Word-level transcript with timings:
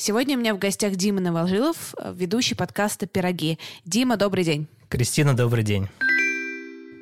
Сегодня 0.00 0.34
у 0.34 0.40
меня 0.40 0.54
в 0.54 0.58
гостях 0.58 0.96
Дима 0.96 1.20
Новожилов, 1.20 1.94
ведущий 2.14 2.54
подкаста 2.54 3.06
«Пироги». 3.06 3.58
Дима, 3.84 4.16
добрый 4.16 4.44
день. 4.44 4.66
Кристина, 4.88 5.36
добрый 5.36 5.62
день. 5.62 5.88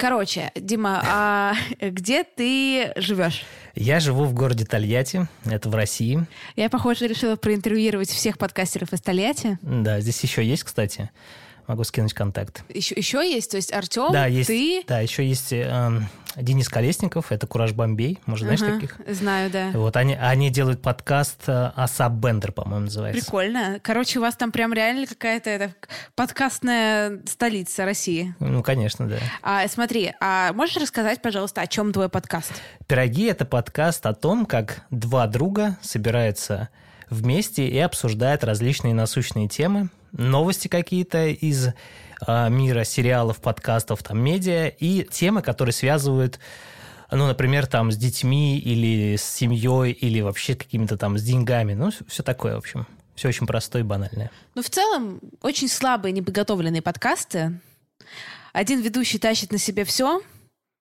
Короче, 0.00 0.50
Дима, 0.56 1.00
а 1.06 1.54
где 1.80 2.24
ты 2.24 2.92
живешь? 2.96 3.44
Я 3.76 4.00
живу 4.00 4.24
в 4.24 4.34
городе 4.34 4.64
Тольятти, 4.64 5.28
это 5.44 5.68
в 5.68 5.76
России. 5.76 6.26
Я, 6.56 6.68
похоже, 6.68 7.06
решила 7.06 7.36
проинтервьюировать 7.36 8.10
всех 8.10 8.36
подкастеров 8.36 8.92
из 8.92 9.00
Тольятти. 9.00 9.60
Да, 9.62 10.00
здесь 10.00 10.20
еще 10.24 10.44
есть, 10.44 10.64
кстати. 10.64 11.08
Могу 11.68 11.84
скинуть 11.84 12.14
контакт. 12.14 12.64
Еще, 12.70 12.94
еще 12.94 13.18
есть? 13.18 13.50
То 13.50 13.58
есть 13.58 13.74
Артем, 13.74 14.10
да, 14.10 14.24
есть, 14.24 14.46
ты? 14.46 14.82
Да, 14.88 15.00
еще 15.00 15.22
есть 15.22 15.52
э, 15.52 16.00
Денис 16.34 16.66
Колесников, 16.66 17.30
это 17.30 17.46
Кураж 17.46 17.72
Бомбей, 17.72 18.18
может, 18.24 18.44
знаешь 18.44 18.62
Ага, 18.62 18.74
таких? 18.74 18.96
Знаю, 19.06 19.50
да. 19.50 19.70
Вот 19.74 19.98
они, 19.98 20.14
они 20.14 20.48
делают 20.48 20.80
подкаст 20.80 21.42
э, 21.46 21.72
Асап 21.76 22.12
Бендер, 22.12 22.52
по-моему, 22.52 22.86
называется. 22.86 23.22
Прикольно. 23.22 23.80
Короче, 23.82 24.18
у 24.18 24.22
вас 24.22 24.34
там 24.34 24.50
прям 24.50 24.72
реально 24.72 25.06
какая-то 25.06 25.50
это, 25.50 25.74
подкастная 26.14 27.20
столица 27.26 27.84
России. 27.84 28.34
Ну, 28.40 28.62
конечно, 28.62 29.06
да. 29.06 29.16
А, 29.42 29.68
смотри, 29.68 30.14
а 30.20 30.54
можешь 30.54 30.78
рассказать, 30.78 31.20
пожалуйста, 31.20 31.60
о 31.60 31.66
чем 31.66 31.92
твой 31.92 32.08
подкаст? 32.08 32.52
«Пироги»— 32.86 33.24
это 33.26 33.44
подкаст 33.44 34.06
о 34.06 34.14
том, 34.14 34.46
как 34.46 34.86
два 34.90 35.26
друга 35.26 35.76
собираются 35.82 36.70
вместе 37.10 37.68
и 37.68 37.78
обсуждают 37.78 38.42
различные 38.42 38.94
насущные 38.94 39.48
темы, 39.48 39.90
новости 40.12 40.68
какие-то 40.68 41.26
из 41.26 41.68
а, 42.26 42.48
мира 42.48 42.84
сериалов, 42.84 43.38
подкастов, 43.38 44.02
там, 44.02 44.20
медиа, 44.20 44.68
и 44.68 45.04
темы, 45.04 45.42
которые 45.42 45.72
связывают 45.72 46.38
ну, 47.10 47.26
например, 47.26 47.66
там, 47.66 47.90
с 47.90 47.96
детьми 47.96 48.58
или 48.58 49.16
с 49.16 49.24
семьей, 49.24 49.92
или 49.92 50.20
вообще 50.20 50.54
какими-то 50.54 50.98
там 50.98 51.16
с 51.16 51.22
деньгами. 51.22 51.72
Ну, 51.72 51.90
все 52.06 52.22
такое, 52.22 52.54
в 52.54 52.58
общем. 52.58 52.86
Все 53.14 53.28
очень 53.28 53.46
простое 53.46 53.82
и 53.82 53.84
банальное. 53.84 54.30
Ну, 54.54 54.62
в 54.62 54.68
целом, 54.68 55.20
очень 55.40 55.68
слабые, 55.68 56.12
неподготовленные 56.12 56.82
подкасты. 56.82 57.60
Один 58.52 58.80
ведущий 58.80 59.18
тащит 59.18 59.52
на 59.52 59.58
себе 59.58 59.84
все, 59.84 60.22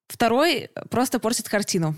второй 0.07 0.69
просто 0.89 1.19
портит 1.19 1.47
картину. 1.47 1.95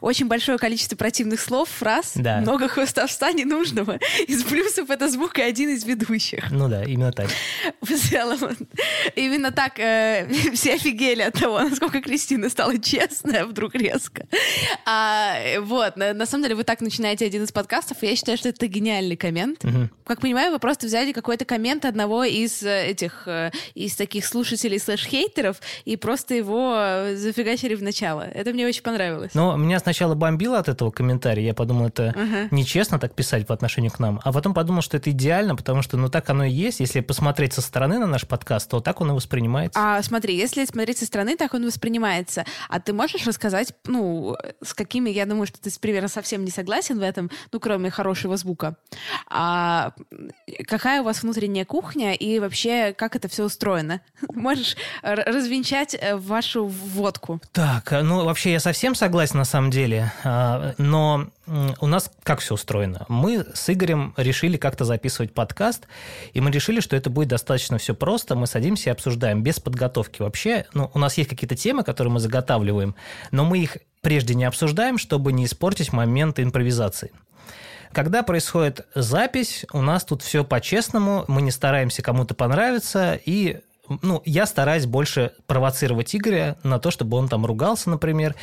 Очень 0.00 0.26
большое 0.26 0.58
количество 0.58 0.96
противных 0.96 1.40
слов, 1.40 1.68
фраз, 1.68 2.12
Да. 2.14 2.38
много 2.38 2.68
хвостовства 2.68 3.30
ненужного. 3.32 3.98
Из 4.26 4.42
плюсов 4.44 4.90
это 4.90 5.08
звук 5.08 5.38
и 5.38 5.42
один 5.42 5.70
из 5.70 5.84
ведущих. 5.84 6.50
Ну 6.50 6.68
да, 6.68 6.82
именно 6.84 7.12
так. 7.12 7.28
В 7.80 7.92
целом, 7.96 8.56
именно 9.14 9.52
так 9.52 9.78
э, 9.78 10.28
все 10.54 10.74
офигели 10.74 11.22
от 11.22 11.34
того, 11.34 11.60
насколько 11.60 12.00
Кристина 12.00 12.48
стала 12.48 12.78
честная 12.78 13.44
вдруг 13.44 13.74
резко. 13.74 14.26
А, 14.84 15.36
вот, 15.60 15.96
на, 15.96 16.14
на 16.14 16.26
самом 16.26 16.44
деле 16.44 16.54
вы 16.54 16.64
так 16.64 16.80
начинаете 16.80 17.26
один 17.26 17.44
из 17.44 17.52
подкастов, 17.52 18.02
и 18.02 18.06
я 18.06 18.16
считаю, 18.16 18.38
что 18.38 18.48
это 18.48 18.66
гениальный 18.66 19.16
коммент. 19.16 19.62
Мгм. 19.64 19.90
Как 20.04 20.20
понимаю, 20.20 20.52
вы 20.52 20.58
просто 20.58 20.86
взяли 20.86 21.12
какой-то 21.12 21.44
коммент 21.44 21.84
одного 21.84 22.24
из 22.24 22.62
э, 22.62 22.86
этих, 22.88 23.24
э, 23.26 23.50
из 23.74 23.94
таких 23.94 24.24
слушателей 24.26 24.78
слэш-хейтеров 24.78 25.60
и 25.84 25.96
просто 25.96 26.34
его 26.34 26.74
э, 26.76 27.16
зафигачили 27.16 27.74
в 27.74 27.82
начало. 27.82 28.22
Это 28.22 28.52
мне 28.52 28.66
очень 28.66 28.82
понравилось. 28.82 29.32
Но 29.34 29.56
меня 29.66 29.78
сначала 29.80 30.14
бомбило 30.14 30.58
от 30.58 30.68
этого 30.68 30.90
комментария. 30.90 31.44
Я 31.44 31.54
подумал, 31.54 31.88
это 31.88 32.14
Ага. 32.16 32.48
нечестно 32.50 32.98
так 32.98 33.14
писать 33.14 33.46
по 33.46 33.54
отношению 33.54 33.90
к 33.90 33.98
нам. 33.98 34.20
А 34.24 34.32
потом 34.32 34.54
подумал, 34.54 34.82
что 34.82 34.96
это 34.96 35.10
идеально, 35.10 35.56
потому 35.56 35.82
что 35.82 35.96
ну 35.96 36.08
так 36.08 36.28
оно 36.30 36.44
и 36.44 36.50
есть. 36.50 36.80
Если 36.80 37.00
посмотреть 37.00 37.52
со 37.52 37.60
стороны 37.60 37.98
на 37.98 38.06
наш 38.06 38.26
подкаст, 38.26 38.70
то 38.70 38.80
так 38.80 39.00
он 39.00 39.10
и 39.10 39.14
воспринимается. 39.14 39.78
А 39.80 40.02
смотри, 40.02 40.36
если 40.36 40.64
смотреть 40.64 40.98
со 40.98 41.06
стороны, 41.06 41.36
так 41.36 41.54
он 41.54 41.66
воспринимается. 41.66 42.44
А 42.68 42.80
ты 42.80 42.92
можешь 42.92 43.26
рассказать, 43.26 43.74
ну, 43.86 44.36
с 44.62 44.74
какими, 44.74 45.10
я 45.10 45.26
думаю, 45.26 45.46
что 45.46 45.60
ты 45.60 45.70
с 45.70 45.78
примером 45.78 46.08
совсем 46.08 46.44
не 46.44 46.50
согласен 46.50 46.98
в 46.98 47.02
этом, 47.02 47.30
ну, 47.52 47.60
кроме 47.60 47.90
хорошего 47.90 48.36
звука. 48.36 48.76
А 49.28 49.92
какая 50.66 51.00
у 51.00 51.04
вас 51.04 51.22
внутренняя 51.22 51.64
кухня 51.64 52.14
и 52.14 52.38
вообще 52.38 52.94
как 52.96 53.16
это 53.16 53.28
все 53.28 53.44
устроено? 53.44 54.00
Можешь 54.34 54.76
развенчать 55.02 55.96
э, 55.98 56.16
вашу 56.16 56.66
водку? 56.66 57.40
Так, 57.52 57.92
а, 57.92 58.02
ну 58.02 58.24
вообще 58.24 58.52
я 58.52 58.60
совсем 58.60 58.94
согласен 58.94 59.38
на 59.38 59.44
самом 59.44 59.55
деле, 59.70 60.12
А, 60.24 60.74
но 60.78 61.28
у 61.80 61.86
нас 61.86 62.10
как 62.22 62.40
все 62.40 62.54
устроено? 62.54 63.06
Мы 63.08 63.44
с 63.54 63.70
Игорем 63.72 64.14
решили 64.16 64.56
как-то 64.56 64.84
записывать 64.84 65.32
подкаст, 65.32 65.86
и 66.32 66.40
мы 66.40 66.50
решили, 66.50 66.80
что 66.80 66.96
это 66.96 67.10
будет 67.10 67.28
достаточно 67.28 67.78
все 67.78 67.94
просто. 67.94 68.36
Мы 68.36 68.46
садимся 68.46 68.90
и 68.90 68.92
обсуждаем 68.92 69.42
без 69.42 69.58
подготовки. 69.60 70.22
Вообще, 70.22 70.66
ну, 70.74 70.90
у 70.94 70.98
нас 70.98 71.16
есть 71.18 71.30
какие-то 71.30 71.56
темы, 71.56 71.84
которые 71.84 72.12
мы 72.12 72.20
заготавливаем, 72.20 72.94
но 73.30 73.44
мы 73.44 73.58
их 73.58 73.78
прежде 74.02 74.34
не 74.34 74.44
обсуждаем, 74.44 74.98
чтобы 74.98 75.32
не 75.32 75.46
испортить 75.46 75.92
момент 75.92 76.38
импровизации. 76.38 77.12
Когда 77.92 78.22
происходит 78.22 78.86
запись, 78.94 79.64
у 79.72 79.80
нас 79.80 80.04
тут 80.04 80.22
все 80.22 80.44
по-честному, 80.44 81.24
мы 81.28 81.40
не 81.42 81.50
стараемся 81.50 82.02
кому-то 82.02 82.34
понравиться, 82.34 83.18
и 83.24 83.60
ну, 84.02 84.22
я 84.24 84.46
стараюсь 84.46 84.86
больше 84.86 85.32
провоцировать 85.46 86.14
Игоря 86.14 86.58
на 86.62 86.78
то, 86.78 86.90
чтобы 86.90 87.16
он 87.16 87.28
там 87.28 87.44
ругался, 87.46 87.90
например, 87.90 88.34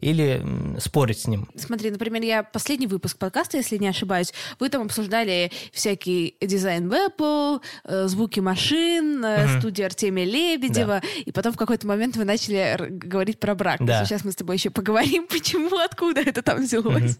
или 0.00 0.44
спорить 0.78 1.20
с 1.20 1.26
ним. 1.26 1.48
Смотри, 1.56 1.90
например, 1.90 2.22
я 2.22 2.42
последний 2.42 2.86
выпуск 2.86 3.18
подкаста, 3.18 3.56
если 3.56 3.76
не 3.78 3.88
ошибаюсь, 3.88 4.32
вы 4.58 4.68
там 4.68 4.82
обсуждали 4.82 5.50
всякий 5.72 6.36
дизайн 6.40 6.88
в 6.88 6.92
Apple, 6.92 7.60
э, 7.84 8.06
звуки 8.08 8.40
машин, 8.40 9.24
э, 9.24 9.46
Мгм. 9.46 9.60
студию 9.60 9.86
Артемия 9.86 10.24
Лебедева, 10.24 11.00
и 11.24 11.32
потом 11.32 11.52
в 11.52 11.56
какой-то 11.56 11.86
момент 11.86 12.16
вы 12.16 12.24
начали 12.24 12.76
говорить 12.90 13.40
про 13.40 13.54
брак. 13.54 13.78
Да. 13.80 14.04
Сейчас 14.04 14.24
мы 14.24 14.32
с 14.32 14.36
тобой 14.36 14.56
еще 14.56 14.70
поговорим, 14.70 15.26
почему, 15.30 15.76
откуда 15.78 16.20
это 16.20 16.42
там 16.42 16.62
взялось. 16.62 17.18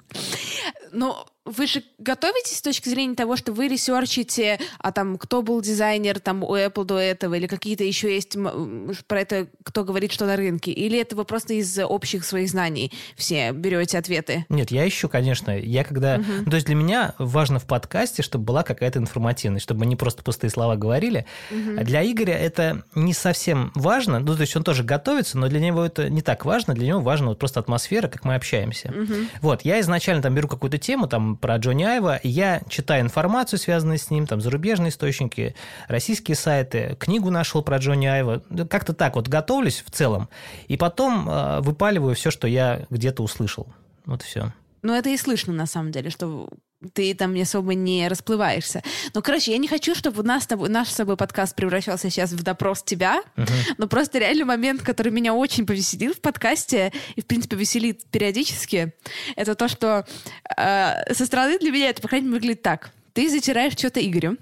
Но 0.93 1.26
вы 1.45 1.67
же 1.67 1.83
готовитесь 1.99 2.59
с 2.59 2.63
точки 2.63 2.89
зрения 2.89 3.15
того, 3.15 3.37
что 3.37 3.53
вы 3.53 3.69
ресерчите, 3.69 4.61
а 4.79 4.93
там 4.93 5.19
кто 5.19 5.43
был 5.43 5.61
дизайнер 5.61 6.21
там 6.21 6.45
у 6.45 6.55
Apple 6.55 6.85
до 6.85 6.99
этого, 6.99 7.35
или 7.35 7.47
какие-то 7.47 7.83
еще 7.85 8.15
есть 8.15 8.37
про 9.09 9.21
это, 9.21 9.49
кто 9.65 9.85
говорит, 9.85 10.13
что 10.13 10.27
на 10.27 10.37
рынке, 10.37 10.71
или 10.71 11.01
это 11.01 11.17
вы 11.17 11.25
просто 11.25 11.55
из 11.55 11.79
общих 11.79 12.25
своих 12.25 12.49
знаний 12.49 12.93
все 13.17 13.53
берете 13.53 13.99
ответы? 13.99 14.47
Нет, 14.49 14.71
я 14.71 14.87
ищу, 14.87 15.09
конечно. 15.09 15.57
Я 15.59 15.85
когда... 15.85 16.19
ну, 16.19 16.51
то 16.51 16.57
есть 16.57 16.67
для 16.67 16.77
меня 16.77 17.15
важно 17.19 17.59
в 17.59 17.67
подкасте, 17.67 18.23
чтобы 18.23 18.45
была 18.45 18.63
какая-то 18.63 19.01
информативность, 19.01 19.65
чтобы 19.65 19.81
мы 19.81 19.87
не 19.87 19.97
просто 19.97 20.23
пустые 20.23 20.51
слова 20.51 20.77
говорили. 20.77 21.27
А 21.51 21.83
для 21.83 22.05
Игоря 22.05 22.35
это 22.35 22.85
не 22.95 23.15
совсем 23.15 23.73
важно. 23.75 24.21
Ну, 24.21 24.35
то 24.35 24.43
есть 24.43 24.55
он 24.55 24.63
тоже 24.63 24.85
готовится, 24.85 25.39
но 25.39 25.49
для 25.49 25.61
него 25.61 25.85
это 25.85 26.09
не 26.09 26.23
так 26.23 26.45
важно. 26.45 26.75
Для 26.75 26.87
него 26.87 27.01
важна 27.01 27.29
вот 27.29 27.39
просто 27.39 27.59
атмосфера, 27.59 28.07
как 28.09 28.25
мы 28.25 28.37
общаемся. 28.37 28.95
Вот, 29.41 29.63
я 29.63 29.81
изначально 29.81 30.23
там 30.23 30.35
беру 30.35 30.47
какую-то 30.47 30.79
тему 30.79 31.09
там 31.09 31.31
про 31.37 31.56
Джонни 31.56 31.84
Айва, 31.84 32.20
я 32.22 32.62
читаю 32.69 33.03
информацию, 33.03 33.59
связанную 33.59 33.98
с 33.98 34.10
ним, 34.10 34.26
там 34.26 34.41
зарубежные 34.41 34.91
источники, 34.91 35.54
российские 35.88 36.37
сайты, 36.37 36.97
книгу 36.98 37.31
нашел 37.31 37.62
про 37.62 37.78
Джонни 37.78 38.06
Айва. 38.06 38.41
Как-то 38.69 38.93
так 38.93 39.16
вот 39.16 39.28
готовлюсь 39.28 39.82
в 39.84 39.91
целом, 39.91 40.28
и 40.69 40.76
потом 40.76 41.28
э, 41.28 41.60
выпаливаю 41.60 42.15
все, 42.15 42.31
что 42.31 42.47
я 42.47 42.87
где-то 42.91 43.22
услышал. 43.22 43.66
Вот 44.04 44.22
все. 44.22 44.53
Ну, 44.82 44.94
это 44.94 45.10
и 45.10 45.16
слышно, 45.16 45.53
на 45.53 45.66
самом 45.66 45.93
деле, 45.93 46.10
что 46.10 46.48
ты 46.94 47.15
там 47.15 47.41
особо 47.41 47.75
не 47.75 48.09
расплываешься. 48.09 48.82
Ну, 49.15 49.22
короче, 49.22 49.53
я 49.53 49.59
не 49.59 49.69
хочу, 49.69 49.94
чтобы 49.94 50.20
у 50.20 50.25
нас 50.25 50.49
наш 50.69 50.88
с 50.88 50.94
тобой 50.94 51.17
подкаст 51.17 51.55
превращался 51.55 52.11
сейчас 52.11 52.32
в 52.32 52.43
допрос 52.43 52.82
тебя, 52.82 53.23
но 53.79 53.87
просто 53.87 54.19
реально 54.19 54.44
момент, 54.44 54.82
который 54.82 55.12
меня 55.12 55.34
очень 55.34 55.67
повеселил 55.67 56.14
в 56.14 56.20
подкасте 56.20 56.93
и, 57.17 57.23
в 57.23 57.26
принципе, 57.26 57.56
веселит 57.56 58.05
периодически, 58.11 58.93
это 59.37 59.55
то, 59.55 59.69
что 59.69 60.06
э, 60.56 61.14
со 61.14 61.26
стороны 61.26 61.58
для 61.58 61.70
меня 61.70 61.90
это, 61.90 62.02
по 62.02 62.08
крайней 62.08 62.26
мере, 62.26 62.40
выглядит 62.40 62.62
так. 62.62 62.90
Ты 63.12 63.28
затираешь 63.28 63.75
что-то 63.75 64.00
Игорю, 64.05 64.37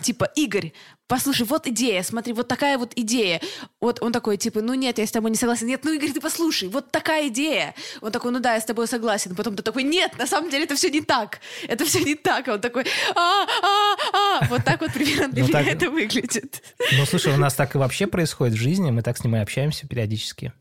Типа, 0.00 0.24
Игорь, 0.36 0.72
послушай, 1.08 1.46
вот 1.46 1.66
идея, 1.66 2.02
смотри, 2.02 2.32
вот 2.32 2.48
такая 2.48 2.78
вот 2.78 2.92
идея. 2.96 3.40
Вот 3.80 4.02
он 4.02 4.12
такой, 4.12 4.36
типа, 4.36 4.60
ну 4.62 4.74
нет, 4.74 4.98
я 4.98 5.06
с 5.06 5.10
тобой 5.10 5.30
не 5.30 5.36
согласен. 5.36 5.66
Нет, 5.66 5.84
ну, 5.84 5.92
Игорь, 5.92 6.12
ты 6.12 6.20
послушай, 6.20 6.68
вот 6.68 6.90
такая 6.90 7.28
идея. 7.28 7.74
Он 8.00 8.10
такой, 8.12 8.32
ну 8.32 8.40
да, 8.40 8.54
я 8.54 8.60
с 8.60 8.64
тобой 8.64 8.86
согласен. 8.86 9.34
Потом 9.34 9.56
ты 9.56 9.62
такой, 9.62 9.82
нет, 9.82 10.18
на 10.18 10.26
самом 10.26 10.50
деле 10.50 10.64
это 10.64 10.74
все 10.74 10.90
не 10.90 11.00
так. 11.00 11.40
Это 11.68 11.84
все 11.84 12.00
не 12.00 12.14
так. 12.14 12.48
А 12.48 12.54
он 12.54 12.60
такой, 12.60 12.84
а, 13.14 13.44
а, 13.62 13.96
а. 14.12 14.46
Вот 14.46 14.64
так 14.64 14.80
вот 14.80 14.92
примерно 14.92 15.28
для 15.28 15.42
Ну, 15.42 15.48
меня 15.48 15.58
так- 15.64 15.74
это 15.74 15.90
выглядит. 15.90 16.62
Ну, 16.92 17.06
слушай, 17.06 17.32
у 17.32 17.36
нас 17.36 17.54
так 17.54 17.74
и 17.74 17.78
вообще 17.78 18.06
происходит 18.06 18.54
в 18.54 18.60
жизни, 18.60 18.90
мы 18.90 19.02
так 19.02 19.16
с 19.18 19.24
ним 19.24 19.36
и 19.36 19.38
общаемся 19.40 19.86
периодически. 19.86 20.52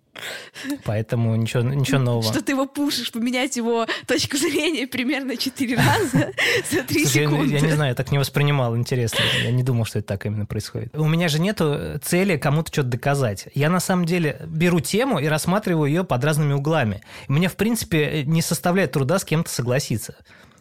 Поэтому 0.84 1.36
ничего, 1.36 1.64
ничего 1.64 2.00
нового. 2.00 2.24
Что 2.24 2.42
ты 2.42 2.54
его 2.54 2.66
пушишь, 2.66 3.12
поменять 3.12 3.58
его 3.58 3.86
точку 4.08 4.38
зрения 4.38 4.88
примерно 4.88 5.38
четыре 5.38 5.78
раза 5.78 6.32
за 6.72 6.84
три 6.84 7.06
Слушай, 7.06 7.26
секунды. 7.26 7.54
Я, 7.54 7.60
я 7.60 7.68
не 7.68 7.72
знаю, 7.74 7.90
я 7.90 7.96
так 7.96 8.12
не 8.12 8.18
воспринимал, 8.18 8.76
интересно. 8.76 9.20
Я 9.44 9.52
не 9.52 9.64
думал, 9.64 9.86
что 9.86 10.00
это 10.00 10.10
так 10.10 10.26
именно 10.26 10.46
происходит. 10.46 10.96
У 10.96 11.08
меня 11.08 11.28
же 11.28 11.40
нету 11.40 12.00
цели 12.04 12.38
кому-то 12.38 12.72
что-то 12.72 12.90
доказать. 12.90 13.48
Я 13.54 13.70
на 13.70 13.80
самом 13.80 14.06
деле 14.06 14.42
беру 14.48 14.80
тему 14.80 15.20
и 15.20 15.28
рассматриваю 15.28 15.90
ее 15.90 16.04
под 16.04 16.24
разными 16.24 16.54
углами. 16.54 17.02
Мне, 17.28 17.50
в 17.50 17.56
принципе, 17.56 18.24
не 18.26 18.42
составляет 18.42 18.92
труда 18.92 19.20
с 19.20 19.26
кем-то 19.26 19.50
согласиться. 19.50 20.16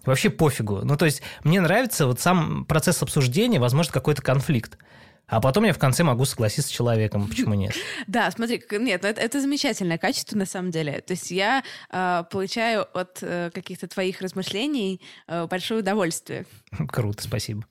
Вообще 0.04 0.28
пофигу. 0.30 0.80
Ну, 0.84 0.96
то 0.96 1.06
есть, 1.06 1.22
мне 1.44 1.60
нравится 1.60 2.06
вот 2.06 2.20
сам 2.20 2.64
процесс 2.66 3.02
обсуждения, 3.02 3.58
возможно, 3.58 3.92
какой-то 3.92 4.20
конфликт. 4.22 4.76
А 5.26 5.40
потом 5.40 5.64
я 5.64 5.72
в 5.72 5.78
конце 5.78 6.04
могу 6.04 6.24
согласиться 6.24 6.70
с 6.70 6.72
человеком. 6.72 7.26
Почему 7.28 7.54
нет? 7.54 7.74
Да, 8.06 8.30
смотри, 8.30 8.62
нет, 8.70 9.02
ну 9.02 9.08
это, 9.08 9.20
это 9.20 9.40
замечательное 9.40 9.98
качество 9.98 10.36
на 10.36 10.46
самом 10.46 10.70
деле. 10.70 11.00
То 11.00 11.12
есть 11.12 11.30
я 11.30 11.62
э, 11.90 12.24
получаю 12.30 12.86
от 12.96 13.18
э, 13.22 13.50
каких-то 13.52 13.88
твоих 13.88 14.20
размышлений 14.20 15.00
э, 15.26 15.46
большое 15.46 15.80
удовольствие. 15.80 16.46
Круто, 16.88 17.22
спасибо 17.22 17.64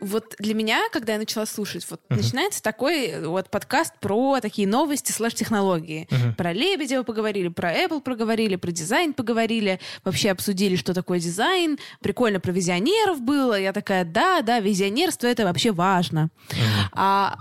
вот 0.00 0.34
для 0.38 0.54
меня, 0.54 0.82
когда 0.92 1.14
я 1.14 1.18
начала 1.18 1.46
слушать, 1.46 1.86
вот 1.90 2.00
uh-huh. 2.08 2.16
начинается 2.16 2.62
такой 2.62 3.26
вот 3.26 3.50
подкаст 3.50 3.94
про 4.00 4.40
такие 4.40 4.66
новости 4.66 5.12
слэш-технологии. 5.12 6.08
Uh-huh. 6.10 6.34
Про 6.34 6.52
Лебедева 6.52 7.02
поговорили, 7.02 7.48
про 7.48 7.72
Apple 7.72 8.00
поговорили, 8.00 8.56
про 8.56 8.70
дизайн 8.70 9.12
поговорили, 9.12 9.80
вообще 10.04 10.30
обсудили, 10.30 10.76
что 10.76 10.94
такое 10.94 11.20
дизайн. 11.20 11.78
Прикольно 12.00 12.40
про 12.40 12.52
визионеров 12.52 13.20
было. 13.20 13.58
Я 13.58 13.72
такая, 13.72 14.04
да, 14.04 14.42
да, 14.42 14.60
визионерство— 14.60 15.26
это 15.28 15.44
вообще 15.44 15.72
важно. 15.72 16.30
Uh-huh. 16.48 16.88
А, 16.92 17.36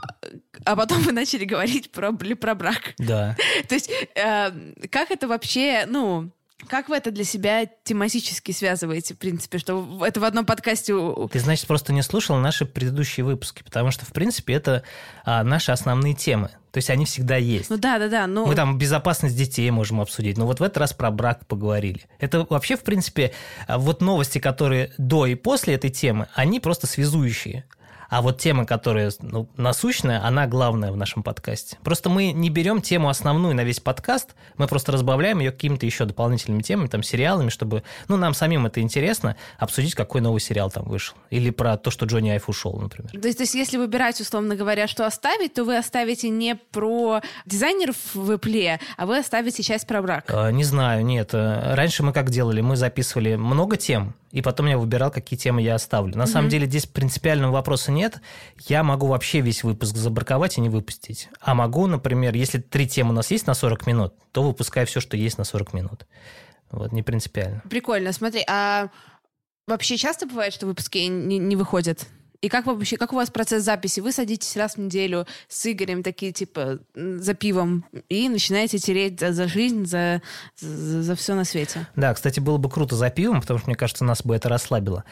а 0.65 0.75
потом 0.75 1.01
вы 1.01 1.11
начали 1.11 1.45
говорить 1.45 1.91
про, 1.91 2.11
про 2.11 2.55
брак. 2.55 2.93
Да. 2.97 3.35
То 3.67 3.75
есть 3.75 3.89
э, 4.15 4.51
как 4.89 5.11
это 5.11 5.27
вообще, 5.27 5.85
ну 5.87 6.31
как 6.67 6.89
вы 6.89 6.97
это 6.97 7.11
для 7.11 7.23
себя 7.23 7.67
тематически 7.83 8.51
связываете, 8.51 9.13
в 9.13 9.17
принципе, 9.17 9.57
что 9.57 10.05
это 10.05 10.19
в 10.19 10.23
одном 10.23 10.45
подкасте... 10.45 10.93
Ты, 11.31 11.39
значит, 11.39 11.67
просто 11.67 11.93
не 11.93 12.01
слушал 12.01 12.37
наши 12.37 12.65
предыдущие 12.65 13.25
выпуски, 13.25 13.63
потому 13.63 13.91
что, 13.91 14.05
в 14.05 14.09
принципе, 14.09 14.53
это 14.53 14.83
а, 15.23 15.43
наши 15.43 15.71
основные 15.71 16.13
темы. 16.13 16.49
То 16.71 16.77
есть 16.77 16.89
они 16.89 17.05
всегда 17.05 17.37
есть. 17.37 17.69
Ну 17.69 17.77
да, 17.77 17.97
да, 17.97 18.09
да. 18.09 18.27
Ну... 18.27 18.45
Мы 18.45 18.55
там 18.55 18.77
безопасность 18.77 19.35
детей 19.35 19.69
можем 19.71 20.01
обсудить. 20.01 20.37
Но 20.37 20.45
вот 20.45 20.59
в 20.59 20.63
этот 20.63 20.77
раз 20.77 20.93
про 20.93 21.09
брак 21.09 21.47
поговорили. 21.47 22.01
Это 22.19 22.45
вообще, 22.49 22.75
в 22.75 22.83
принципе, 22.83 23.33
а, 23.67 23.77
вот 23.77 24.01
новости, 24.01 24.39
которые 24.39 24.91
до 24.97 25.25
и 25.25 25.35
после 25.35 25.75
этой 25.75 25.89
темы, 25.89 26.27
они 26.35 26.59
просто 26.59 26.87
связующие. 26.87 27.65
А 28.09 28.21
вот 28.21 28.39
тема, 28.39 28.65
которая 28.65 29.11
ну, 29.21 29.47
насущная, 29.55 30.23
она 30.25 30.47
главная 30.47 30.91
в 30.91 30.97
нашем 30.97 31.23
подкасте. 31.23 31.77
Просто 31.83 32.09
мы 32.09 32.31
не 32.31 32.49
берем 32.49 32.81
тему 32.81 33.09
основную 33.09 33.55
на 33.55 33.63
весь 33.63 33.79
подкаст, 33.79 34.35
мы 34.57 34.67
просто 34.67 34.91
разбавляем 34.91 35.39
ее 35.39 35.51
какими-то 35.51 35.85
еще 35.85 36.05
дополнительными 36.05 36.61
темами, 36.63 36.87
там, 36.87 37.03
сериалами, 37.03 37.49
чтобы, 37.49 37.83
ну, 38.07 38.17
нам 38.17 38.33
самим 38.33 38.65
это 38.65 38.81
интересно, 38.81 39.35
обсудить, 39.57 39.93
какой 39.93 40.21
новый 40.21 40.41
сериал 40.41 40.71
там 40.71 40.85
вышел. 40.85 41.15
Или 41.29 41.51
про 41.51 41.77
то, 41.77 41.91
что 41.91 42.05
Джонни 42.05 42.29
Айф 42.29 42.49
ушел, 42.49 42.73
например. 42.79 43.11
То 43.11 43.27
есть, 43.27 43.37
то 43.37 43.43
есть 43.43 43.53
если 43.53 43.77
выбирать, 43.77 44.19
условно 44.19 44.55
говоря, 44.55 44.87
что 44.87 45.05
оставить, 45.05 45.53
то 45.53 45.63
вы 45.63 45.77
оставите 45.77 46.29
не 46.29 46.55
про 46.55 47.21
дизайнеров 47.45 47.95
в 48.13 48.31
Apple, 48.31 48.79
а 48.97 49.05
вы 49.05 49.19
оставите 49.19 49.61
часть 49.61 49.85
про 49.85 50.01
брак. 50.01 50.25
А, 50.29 50.51
не 50.51 50.63
знаю, 50.63 51.05
нет. 51.05 51.29
Раньше 51.33 52.03
мы 52.03 52.11
как 52.11 52.31
делали? 52.31 52.61
Мы 52.61 52.75
записывали 52.75 53.35
много 53.35 53.77
тем, 53.77 54.15
и 54.31 54.41
потом 54.41 54.67
я 54.67 54.77
выбирал, 54.77 55.11
какие 55.11 55.37
темы 55.37 55.61
я 55.61 55.75
оставлю. 55.75 56.15
На 56.15 56.23
mm-hmm. 56.23 56.27
самом 56.27 56.49
деле 56.49 56.67
здесь 56.67 56.85
принципиального 56.85 57.51
вопроса 57.51 57.91
нет. 57.91 57.98
Я 58.67 58.83
могу 58.83 59.07
вообще 59.07 59.41
весь 59.41 59.63
выпуск 59.63 59.95
забраковать 59.95 60.57
и 60.57 60.61
не 60.61 60.69
выпустить. 60.69 61.29
А 61.39 61.53
могу, 61.53 61.87
например, 61.87 62.35
если 62.35 62.59
три 62.59 62.87
темы 62.87 63.11
у 63.11 63.13
нас 63.13 63.31
есть 63.31 63.47
на 63.47 63.53
40 63.53 63.87
минут, 63.87 64.13
то 64.31 64.43
выпускаю 64.43 64.87
все, 64.87 64.99
что 64.99 65.17
есть 65.17 65.37
на 65.37 65.43
40 65.43 65.73
минут. 65.73 66.05
Вот, 66.71 66.91
не 66.91 67.03
принципиально. 67.03 67.63
Прикольно. 67.69 68.13
Смотри, 68.13 68.43
а 68.47 68.89
вообще 69.67 69.97
часто 69.97 70.25
бывает, 70.25 70.53
что 70.53 70.65
выпуски 70.65 70.99
не, 70.99 71.37
не 71.37 71.55
выходят? 71.55 72.07
И 72.41 72.47
как 72.47 72.67
вообще, 72.67 72.95
как 72.95 73.11
у 73.11 73.17
вас 73.17 73.29
процесс 73.29 73.63
записи? 73.63 73.99
Вы 73.99 74.13
садитесь 74.13 74.55
раз 74.55 74.75
в 74.75 74.77
неделю 74.77 75.27
с 75.49 75.69
Игорем, 75.69 76.03
такие 76.03 76.31
типа 76.31 76.79
за 76.95 77.33
пивом, 77.33 77.83
и 78.07 78.29
начинаете 78.29 78.77
тереть 78.77 79.19
за, 79.19 79.33
за 79.33 79.47
жизнь, 79.47 79.85
за, 79.85 80.21
за, 80.57 81.03
за 81.03 81.15
все 81.15 81.35
на 81.35 81.43
свете. 81.43 81.87
Да, 81.97 82.13
кстати, 82.13 82.39
было 82.39 82.57
бы 82.57 82.69
круто 82.69 82.95
за 82.95 83.09
пивом, 83.09 83.41
потому 83.41 83.59
что, 83.59 83.67
мне 83.67 83.75
кажется, 83.75 84.05
нас 84.05 84.23
бы 84.23 84.35
это 84.35 84.47
расслабило. 84.47 85.03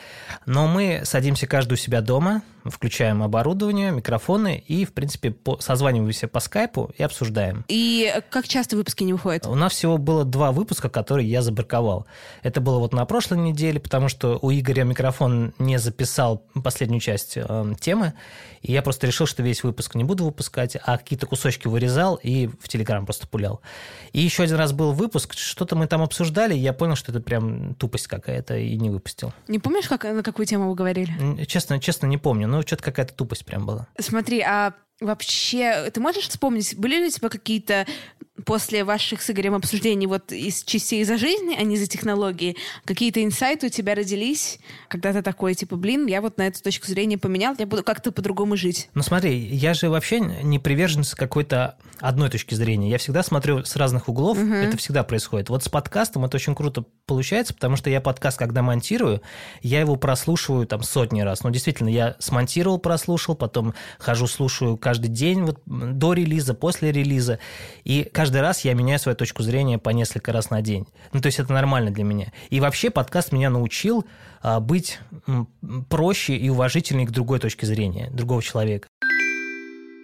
Но 0.45 0.67
мы 0.67 1.01
садимся 1.03 1.47
каждый 1.47 1.73
у 1.73 1.77
себя 1.77 1.99
дома, 1.99 2.43
включаем 2.63 3.21
оборудование, 3.23 3.91
микрофоны 3.91 4.63
и, 4.65 4.85
в 4.85 4.93
принципе, 4.93 5.31
по, 5.31 5.59
созваниваемся 5.59 6.29
по 6.29 6.39
скайпу 6.39 6.91
и 6.97 7.03
обсуждаем. 7.03 7.65
И 7.67 8.13
как 8.29 8.47
часто 8.47 8.77
выпуски 8.77 9.03
не 9.03 9.13
выходят? 9.13 9.45
У 9.47 9.55
нас 9.55 9.73
всего 9.73 9.97
было 9.97 10.23
два 10.23 10.51
выпуска, 10.53 10.89
которые 10.89 11.29
я 11.29 11.41
забраковал. 11.41 12.07
Это 12.43 12.61
было 12.61 12.79
вот 12.79 12.93
на 12.93 13.05
прошлой 13.05 13.39
неделе, 13.39 13.79
потому 13.79 14.07
что 14.07 14.39
у 14.41 14.51
Игоря 14.51 14.83
микрофон 14.83 15.53
не 15.59 15.77
записал 15.77 16.43
последнюю 16.63 17.01
часть 17.01 17.16
э, 17.35 17.73
темы, 17.79 18.13
и 18.61 18.71
я 18.71 18.81
просто 18.81 19.07
решил, 19.07 19.25
что 19.25 19.43
весь 19.43 19.63
выпуск 19.63 19.95
не 19.95 20.03
буду 20.03 20.25
выпускать, 20.25 20.77
а 20.83 20.97
какие-то 20.97 21.25
кусочки 21.25 21.67
вырезал 21.67 22.15
и 22.15 22.47
в 22.47 22.67
Телеграм 22.67 23.05
просто 23.05 23.27
пулял. 23.27 23.61
И 24.13 24.21
еще 24.21 24.43
один 24.43 24.57
раз 24.57 24.73
был 24.73 24.93
выпуск, 24.93 25.33
что-то 25.33 25.75
мы 25.75 25.87
там 25.87 26.01
обсуждали, 26.01 26.55
и 26.55 26.59
я 26.59 26.73
понял, 26.73 26.95
что 26.95 27.11
это 27.11 27.21
прям 27.21 27.75
тупость 27.75 28.07
какая-то, 28.07 28.57
и 28.57 28.77
не 28.77 28.89
выпустил. 28.89 29.33
Не 29.47 29.59
помнишь, 29.59 29.87
как, 29.87 30.03
на 30.03 30.23
какую 30.23 30.45
тему 30.45 30.69
вы 30.69 30.75
говорили? 30.75 31.45
Честно, 31.45 31.79
честно 31.79 32.07
не 32.07 32.17
помню, 32.17 32.47
но 32.47 32.61
что-то 32.61 32.83
какая-то 32.83 33.13
тупость 33.13 33.45
прям 33.45 33.65
была. 33.65 33.87
Смотри, 33.99 34.41
а 34.41 34.73
вообще, 34.99 35.89
ты 35.91 35.99
можешь 35.99 36.27
вспомнить, 36.27 36.75
были 36.77 36.95
ли 36.95 37.07
у 37.07 37.09
тебя 37.09 37.29
какие-то 37.29 37.85
после 38.45 38.83
ваших 38.83 39.21
с 39.21 39.29
Игорем 39.29 39.55
обсуждений 39.55 40.07
вот 40.07 40.31
из 40.31 40.63
частей 40.63 41.03
за 41.03 41.17
жизнь, 41.17 41.55
а 41.57 41.63
не 41.63 41.77
за 41.77 41.87
технологии, 41.87 42.55
какие-то 42.85 43.23
инсайты 43.23 43.67
у 43.67 43.69
тебя 43.69 43.95
родились, 43.95 44.59
когда 44.87 45.13
ты 45.13 45.21
такой, 45.21 45.53
типа, 45.55 45.75
блин, 45.75 46.05
я 46.05 46.21
вот 46.21 46.37
на 46.37 46.47
эту 46.47 46.61
точку 46.61 46.87
зрения 46.87 47.17
поменял, 47.17 47.55
я 47.57 47.65
буду 47.65 47.83
как-то 47.83 48.11
по-другому 48.11 48.55
жить? 48.57 48.89
Ну 48.93 49.03
смотри, 49.03 49.37
я 49.37 49.73
же 49.73 49.89
вообще 49.89 50.19
не 50.19 50.59
приверженец 50.59 51.15
какой-то 51.15 51.77
одной 51.99 52.29
точки 52.29 52.53
зрения. 52.53 52.89
Я 52.89 52.97
всегда 52.97 53.23
смотрю 53.23 53.63
с 53.63 53.75
разных 53.75 54.07
углов, 54.07 54.37
угу. 54.37 54.53
это 54.53 54.77
всегда 54.77 55.03
происходит. 55.03 55.49
Вот 55.49 55.63
с 55.63 55.69
подкастом 55.69 56.25
это 56.25 56.37
очень 56.37 56.55
круто 56.55 56.85
получается, 57.05 57.53
потому 57.53 57.75
что 57.75 57.89
я 57.89 58.01
подкаст, 58.01 58.37
когда 58.37 58.61
монтирую, 58.61 59.21
я 59.61 59.79
его 59.79 59.95
прослушиваю 59.95 60.67
там 60.67 60.83
сотни 60.83 61.21
раз. 61.21 61.43
Ну, 61.43 61.49
действительно, 61.49 61.89
я 61.89 62.15
смонтировал, 62.19 62.77
прослушал, 62.77 63.35
потом 63.35 63.73
хожу, 63.97 64.27
слушаю 64.27 64.77
каждый 64.77 65.07
день, 65.07 65.43
вот 65.43 65.61
до 65.65 66.13
релиза, 66.13 66.53
после 66.53 66.91
релиза, 66.91 67.39
и 67.83 68.07
каждый 68.11 68.26
каждый 68.27 68.41
раз 68.41 68.65
я 68.65 68.73
меняю 68.73 68.99
свою 68.99 69.15
точку 69.15 69.41
зрения 69.41 69.79
по 69.79 69.91
несколько 69.91 70.33
раз 70.33 70.49
на 70.49 70.61
день. 70.61 70.85
Ну, 71.13 71.21
то 71.21 71.27
есть 71.27 71.39
это 71.39 71.53
нормально 71.53 71.91
для 71.91 72.03
меня. 72.03 72.33
И 72.49 72.59
вообще 72.59 72.89
подкаст 72.89 73.31
меня 73.31 73.49
научил 73.49 74.05
а, 74.41 74.59
быть 74.59 74.99
проще 75.87 76.35
и 76.35 76.49
уважительнее 76.49 77.07
к 77.07 77.11
другой 77.11 77.39
точке 77.39 77.65
зрения, 77.65 78.09
другого 78.11 78.43
человека. 78.43 78.89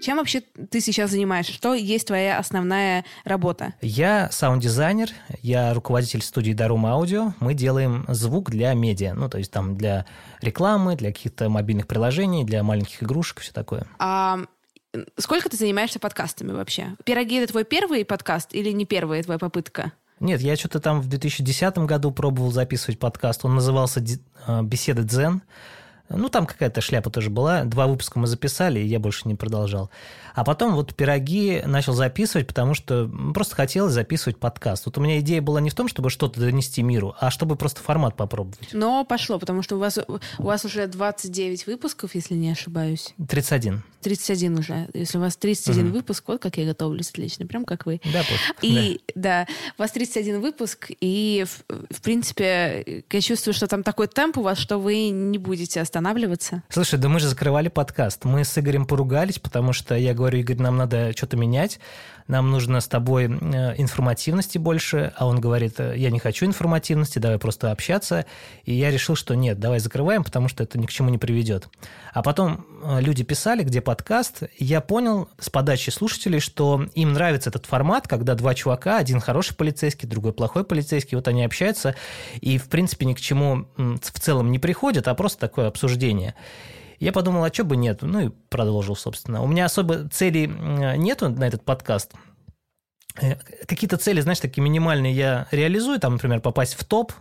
Чем 0.01 0.19
вообще 0.19 0.39
ты 0.39 0.79
сейчас 0.79 1.11
занимаешься? 1.11 1.51
Что 1.51 1.73
есть 1.73 2.07
твоя 2.07 2.39
основная 2.39 3.03
работа? 3.25 3.73
Я 3.81 4.29
саунд-дизайнер, 4.31 5.09
я 5.41 5.73
руководитель 5.73 6.21
студии 6.21 6.53
Дарум 6.53 6.85
Аудио. 6.85 7.33
Мы 7.41 7.55
делаем 7.55 8.05
звук 8.07 8.51
для 8.51 8.73
медиа, 8.73 9.15
ну, 9.15 9.27
то 9.27 9.37
есть 9.37 9.51
там 9.51 9.75
для 9.75 10.05
рекламы, 10.39 10.95
для 10.95 11.11
каких-то 11.11 11.49
мобильных 11.49 11.87
приложений, 11.87 12.45
для 12.45 12.63
маленьких 12.63 13.03
игрушек, 13.03 13.41
все 13.41 13.51
такое. 13.51 13.85
А 13.99 14.39
Сколько 15.17 15.49
ты 15.49 15.57
занимаешься 15.57 15.99
подкастами 15.99 16.51
вообще? 16.51 16.95
«Пироги»— 17.03 17.35
это 17.37 17.51
твой 17.51 17.63
первый 17.63 18.05
подкаст 18.05 18.53
или 18.53 18.69
не 18.71 18.85
первая 18.85 19.23
твоя 19.23 19.39
попытка? 19.39 19.93
Нет, 20.19 20.41
я 20.41 20.55
что-то 20.55 20.79
там 20.79 21.01
в 21.01 21.07
2010 21.07 21.79
году 21.79 22.11
пробовал 22.11 22.51
записывать 22.51 22.99
подкаст. 22.99 23.43
Он 23.43 23.55
назывался 23.55 24.03
а, 24.45 24.61
«Беседы 24.61 25.03
Дзен». 25.03 25.41
Ну, 26.09 26.29
там 26.29 26.45
какая-то 26.45 26.81
шляпа 26.81 27.09
тоже 27.09 27.29
была. 27.29 27.63
Два 27.63 27.87
выпуска 27.87 28.19
мы 28.19 28.27
записали, 28.27 28.79
и 28.79 28.85
я 28.85 28.99
больше 28.99 29.27
не 29.27 29.35
продолжал. 29.35 29.89
А 30.35 30.43
потом 30.43 30.75
вот 30.75 30.95
пироги 30.95 31.61
начал 31.65 31.93
записывать, 31.93 32.47
потому 32.47 32.73
что 32.73 33.09
просто 33.33 33.55
хотелось 33.55 33.93
записывать 33.93 34.37
подкаст. 34.37 34.85
Вот 34.85 34.97
у 34.97 35.01
меня 35.01 35.19
идея 35.19 35.41
была 35.41 35.61
не 35.61 35.69
в 35.69 35.75
том, 35.75 35.87
чтобы 35.87 36.09
что-то 36.09 36.39
донести 36.39 36.81
миру, 36.83 37.15
а 37.19 37.31
чтобы 37.31 37.55
просто 37.55 37.81
формат 37.81 38.15
попробовать. 38.15 38.69
Но 38.73 39.05
пошло, 39.05 39.39
потому 39.39 39.61
что 39.61 39.75
у 39.75 39.79
вас, 39.79 39.99
у 40.07 40.43
вас 40.43 40.65
уже 40.65 40.87
29 40.87 41.67
выпусков, 41.67 42.15
если 42.15 42.35
не 42.35 42.51
ошибаюсь. 42.51 43.13
31. 43.27 43.83
31 44.01 44.59
уже. 44.59 44.89
Если 44.93 45.17
у 45.17 45.21
вас 45.21 45.37
31 45.37 45.87
угу. 45.87 45.93
выпуск, 45.93 46.23
вот 46.27 46.41
как 46.41 46.57
я 46.57 46.65
готовлюсь 46.65 47.09
отлично, 47.09 47.45
прям 47.47 47.65
как 47.65 47.85
вы. 47.85 48.01
Да, 48.11 48.23
И 48.61 49.01
да. 49.15 49.45
да, 49.45 49.53
у 49.77 49.81
вас 49.81 49.91
31 49.91 50.41
выпуск, 50.41 50.91
и 50.99 51.45
в, 51.47 51.93
в 51.93 52.01
принципе 52.01 53.03
я 53.09 53.21
чувствую, 53.21 53.53
что 53.53 53.67
там 53.67 53.83
такой 53.83 54.07
темп 54.07 54.39
у 54.39 54.41
вас, 54.41 54.57
что 54.57 54.77
вы 54.77 55.09
не 55.09 55.37
будете 55.37 55.79
восстанавливаться. 55.93 56.63
Слушай, 56.69 56.97
да 56.97 57.07
мы 57.07 57.19
же 57.19 57.27
закрывали 57.27 57.67
подкаст. 57.69 58.25
Мы 58.25 58.43
с 58.43 58.57
Игорем 58.57 58.87
поругались, 58.87 59.37
потому 59.37 59.73
что 59.73 59.95
я 59.95 60.15
говорю, 60.15 60.39
Игорь, 60.39 60.57
нам 60.57 60.75
надо 60.75 61.15
что-то 61.15 61.37
менять 61.37 61.79
нам 62.27 62.51
нужно 62.51 62.81
с 62.81 62.87
тобой 62.87 63.25
э, 63.25 63.75
информативности 63.77 64.57
больше, 64.57 65.13
а 65.17 65.27
он 65.27 65.39
говорит, 65.39 65.79
«Э, 65.79 65.93
я 65.95 66.09
не 66.09 66.19
хочу 66.19 66.45
информативности, 66.45 67.19
давай 67.19 67.37
просто 67.37 67.71
общаться. 67.71 68.25
И 68.65 68.73
я 68.73 68.91
решил, 68.91 69.15
что 69.15 69.35
нет, 69.35 69.59
давай 69.59 69.79
закрываем, 69.79 70.23
потому 70.23 70.47
что 70.47 70.63
это 70.63 70.79
ни 70.79 70.85
к 70.85 70.91
чему 70.91 71.09
не 71.09 71.17
приведет. 71.17 71.69
А 72.13 72.21
потом 72.21 72.65
э, 72.83 73.01
люди 73.01 73.23
писали, 73.23 73.63
где 73.63 73.81
подкаст, 73.81 74.43
и 74.57 74.63
я 74.63 74.81
понял 74.81 75.29
с 75.39 75.49
подачи 75.49 75.89
слушателей, 75.89 76.39
что 76.39 76.85
им 76.95 77.13
нравится 77.13 77.49
этот 77.49 77.65
формат, 77.65 78.07
когда 78.07 78.35
два 78.35 78.53
чувака, 78.55 78.97
один 78.97 79.19
хороший 79.19 79.55
полицейский, 79.55 80.07
другой 80.07 80.33
плохой 80.33 80.63
полицейский, 80.63 81.15
вот 81.15 81.27
они 81.27 81.43
общаются, 81.43 81.95
и, 82.39 82.57
в 82.57 82.69
принципе, 82.69 83.05
ни 83.05 83.13
к 83.13 83.19
чему 83.19 83.67
в 83.77 84.19
целом 84.19 84.51
не 84.51 84.59
приходят, 84.59 85.07
а 85.07 85.15
просто 85.15 85.39
такое 85.39 85.67
обсуждение. 85.67 86.35
Я 86.99 87.11
подумал, 87.11 87.43
а 87.43 87.53
что 87.53 87.63
бы 87.63 87.75
нет? 87.75 88.01
Ну 88.01 88.19
и 88.19 88.29
продолжил, 88.49 88.95
собственно. 88.95 89.41
У 89.41 89.47
меня 89.47 89.65
особо 89.65 90.09
целей 90.09 90.47
нету 90.47 91.29
на 91.29 91.47
этот 91.47 91.63
подкаст. 91.63 92.13
Э, 93.21 93.35
какие-то 93.67 93.97
цели, 93.97 94.21
знаешь, 94.21 94.39
такие 94.39 94.61
минимальные 94.63 95.13
я 95.13 95.47
реализую, 95.51 95.99
там, 95.99 96.13
например, 96.13 96.41
попасть 96.41 96.75
в 96.75 96.83
топ, 96.83 97.13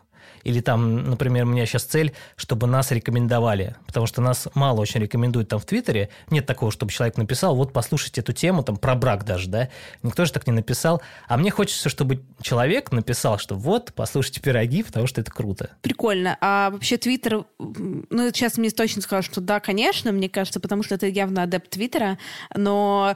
или 0.45 0.61
там, 0.61 1.11
например, 1.11 1.45
у 1.45 1.49
меня 1.49 1.67
сейчас 1.67 1.85
цель, 1.85 2.13
чтобы 2.37 2.67
нас 2.67 2.91
рекомендовали, 2.91 3.77
потому 3.87 4.07
что 4.07 4.21
нас 4.21 4.49
мало 4.55 4.81
очень 4.81 5.01
рекомендуют 5.01 5.49
там 5.49 5.59
в 5.59 5.65
Твиттере. 5.65 6.09
Нет 6.31 6.47
такого, 6.47 6.73
чтобы 6.73 6.93
человек 6.93 7.17
написал, 7.17 7.55
вот 7.55 7.73
послушайте 7.73 8.21
эту 8.21 8.33
тему, 8.33 8.63
там 8.63 8.77
про 8.77 8.95
брак 8.95 9.25
даже, 9.25 9.49
да. 9.49 9.69
Никто 10.03 10.25
же 10.25 10.33
так 10.33 10.47
не 10.47 10.53
написал. 10.53 11.03
А 11.29 11.37
мне 11.37 11.51
хочется, 11.51 11.89
чтобы 11.89 12.23
человек 12.41 12.93
написал, 12.93 13.39
что 13.39 13.55
вот, 13.55 13.93
послушайте 13.95 14.41
пироги, 14.41 14.83
потому 14.83 15.07
что 15.07 15.21
это 15.21 15.31
круто. 15.31 15.71
Прикольно. 15.83 16.37
А 16.41 16.71
вообще 16.71 16.97
Твиттер, 16.97 17.45
ну, 17.59 18.31
сейчас 18.31 18.59
мне 18.59 18.71
точно 18.71 19.03
скажут, 19.03 19.33
что 19.33 19.41
да, 19.41 19.61
конечно, 19.61 20.13
мне 20.13 20.29
кажется, 20.29 20.61
потому 20.61 20.83
что 20.83 20.95
это 20.95 21.07
явно 21.07 21.43
адепт 21.45 21.71
Твиттера, 21.71 22.19
но 22.55 23.15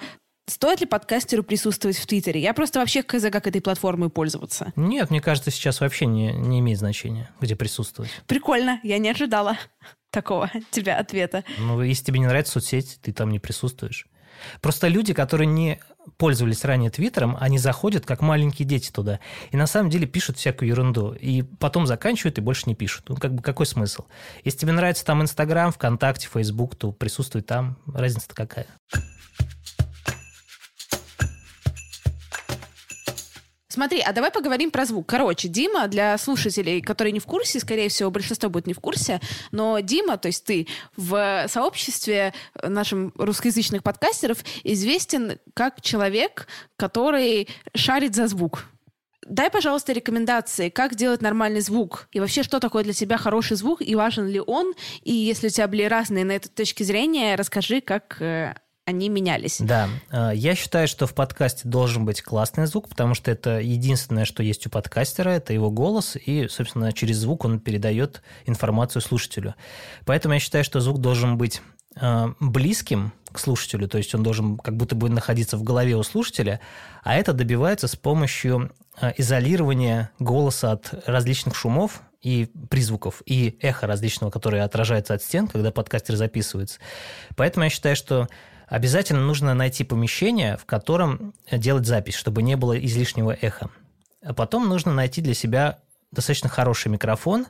Стоит 0.48 0.80
ли 0.80 0.86
подкастеру 0.86 1.42
присутствовать 1.42 1.98
в 1.98 2.06
Твиттере? 2.06 2.40
Я 2.40 2.54
просто 2.54 2.78
вообще 2.78 3.02
хз, 3.02 3.24
как 3.32 3.48
этой 3.48 3.60
платформой 3.60 4.10
пользоваться. 4.10 4.72
Нет, 4.76 5.10
мне 5.10 5.20
кажется, 5.20 5.50
сейчас 5.50 5.80
вообще 5.80 6.06
не, 6.06 6.32
не 6.32 6.60
имеет 6.60 6.78
значения, 6.78 7.30
где 7.40 7.56
присутствовать. 7.56 8.10
Прикольно, 8.28 8.78
я 8.84 8.98
не 8.98 9.10
ожидала 9.10 9.58
такого 10.10 10.48
тебя 10.70 10.98
ответа. 10.98 11.42
Ну, 11.58 11.82
если 11.82 12.04
тебе 12.04 12.20
не 12.20 12.26
нравится 12.26 12.54
соцсеть, 12.54 13.00
ты 13.02 13.12
там 13.12 13.30
не 13.30 13.40
присутствуешь. 13.40 14.06
Просто 14.60 14.86
люди, 14.86 15.14
которые 15.14 15.48
не 15.48 15.80
пользовались 16.16 16.64
ранее 16.64 16.90
Твиттером, 16.90 17.36
они 17.40 17.58
заходят 17.58 18.06
как 18.06 18.20
маленькие 18.20 18.68
дети 18.68 18.92
туда. 18.92 19.18
И 19.50 19.56
на 19.56 19.66
самом 19.66 19.90
деле 19.90 20.06
пишут 20.06 20.36
всякую 20.36 20.68
ерунду. 20.68 21.12
И 21.12 21.42
потом 21.42 21.86
заканчивают 21.86 22.38
и 22.38 22.40
больше 22.40 22.64
не 22.66 22.76
пишут. 22.76 23.08
Ну, 23.08 23.16
как 23.16 23.34
бы 23.34 23.42
какой 23.42 23.66
смысл? 23.66 24.04
Если 24.44 24.60
тебе 24.60 24.72
нравится 24.72 25.04
там 25.04 25.22
Инстаграм, 25.22 25.72
ВКонтакте, 25.72 26.28
Фейсбук, 26.28 26.76
то 26.76 26.92
присутствуй 26.92 27.42
там. 27.42 27.78
Разница-то 27.86 28.34
какая? 28.34 28.66
Смотри, 33.76 34.00
а 34.00 34.14
давай 34.14 34.30
поговорим 34.30 34.70
про 34.70 34.86
звук. 34.86 35.06
Короче, 35.06 35.48
Дима, 35.48 35.86
для 35.86 36.16
слушателей, 36.16 36.80
которые 36.80 37.12
не 37.12 37.20
в 37.20 37.26
курсе, 37.26 37.60
скорее 37.60 37.90
всего, 37.90 38.10
большинство 38.10 38.48
будет 38.48 38.66
не 38.66 38.72
в 38.72 38.80
курсе, 38.80 39.20
но 39.52 39.80
Дима, 39.80 40.16
то 40.16 40.28
есть 40.28 40.46
ты, 40.46 40.66
в 40.96 41.44
сообществе 41.46 42.32
нашим 42.62 43.12
русскоязычных 43.18 43.82
подкастеров 43.82 44.38
известен 44.64 45.38
как 45.52 45.82
человек, 45.82 46.48
который 46.78 47.48
шарит 47.74 48.14
за 48.14 48.28
звук. 48.28 48.64
Дай, 49.28 49.50
пожалуйста, 49.50 49.92
рекомендации, 49.92 50.70
как 50.70 50.94
делать 50.94 51.20
нормальный 51.20 51.60
звук. 51.60 52.08
И 52.12 52.20
вообще, 52.20 52.42
что 52.42 52.60
такое 52.60 52.82
для 52.82 52.94
тебя 52.94 53.18
хороший 53.18 53.58
звук, 53.58 53.82
и 53.82 53.94
важен 53.94 54.26
ли 54.26 54.40
он. 54.40 54.72
И 55.02 55.12
если 55.12 55.48
у 55.48 55.50
тебя 55.50 55.68
были 55.68 55.82
разные 55.82 56.24
на 56.24 56.32
эту 56.32 56.48
точки 56.48 56.82
зрения, 56.82 57.34
расскажи, 57.34 57.82
как 57.82 58.22
э, 58.22 58.54
они 58.86 59.08
менялись. 59.08 59.58
Да, 59.60 59.88
э, 60.12 60.30
я 60.34 60.54
считаю, 60.54 60.86
что 60.86 61.08
в 61.08 61.14
подкасте 61.14 61.68
должен 61.68 62.04
быть 62.04 62.22
классный 62.22 62.66
звук, 62.66 62.88
потому 62.88 63.14
что 63.14 63.32
это 63.32 63.58
единственное, 63.60 64.24
что 64.24 64.44
есть 64.44 64.64
у 64.66 64.70
подкастера, 64.70 65.30
это 65.30 65.52
его 65.52 65.72
голос, 65.72 66.16
и, 66.16 66.46
собственно, 66.48 66.92
через 66.92 67.16
звук 67.16 67.44
он 67.44 67.58
передает 67.58 68.22
информацию 68.46 69.02
слушателю. 69.02 69.56
Поэтому 70.04 70.34
я 70.34 70.40
считаю, 70.40 70.62
что 70.62 70.78
звук 70.78 71.00
должен 71.00 71.36
быть 71.36 71.62
э, 72.00 72.26
близким 72.38 73.12
к 73.32 73.40
слушателю, 73.40 73.88
то 73.88 73.98
есть 73.98 74.14
он 74.14 74.22
должен 74.22 74.56
как 74.56 74.76
будто 74.76 74.94
бы 74.94 75.10
находиться 75.10 75.56
в 75.56 75.64
голове 75.64 75.96
у 75.96 76.04
слушателя, 76.04 76.60
а 77.02 77.16
это 77.16 77.32
добивается 77.32 77.88
с 77.88 77.96
помощью 77.96 78.70
э, 79.00 79.12
изолирования 79.16 80.10
голоса 80.20 80.70
от 80.70 80.94
различных 81.06 81.56
шумов 81.56 82.02
и 82.22 82.48
призвуков, 82.70 83.20
и 83.26 83.58
эхо 83.60 83.88
различного, 83.88 84.30
которое 84.30 84.62
отражается 84.62 85.14
от 85.14 85.24
стен, 85.24 85.48
когда 85.48 85.72
подкастер 85.72 86.14
записывается. 86.14 86.78
Поэтому 87.34 87.64
я 87.64 87.70
считаю, 87.70 87.96
что 87.96 88.28
обязательно 88.66 89.20
нужно 89.20 89.54
найти 89.54 89.84
помещение, 89.84 90.56
в 90.56 90.64
котором 90.64 91.34
делать 91.50 91.86
запись, 91.86 92.14
чтобы 92.14 92.42
не 92.42 92.56
было 92.56 92.78
излишнего 92.78 93.32
эха. 93.32 93.70
А 94.22 94.34
потом 94.34 94.68
нужно 94.68 94.92
найти 94.92 95.20
для 95.20 95.34
себя 95.34 95.78
достаточно 96.12 96.48
хороший 96.48 96.88
микрофон. 96.88 97.46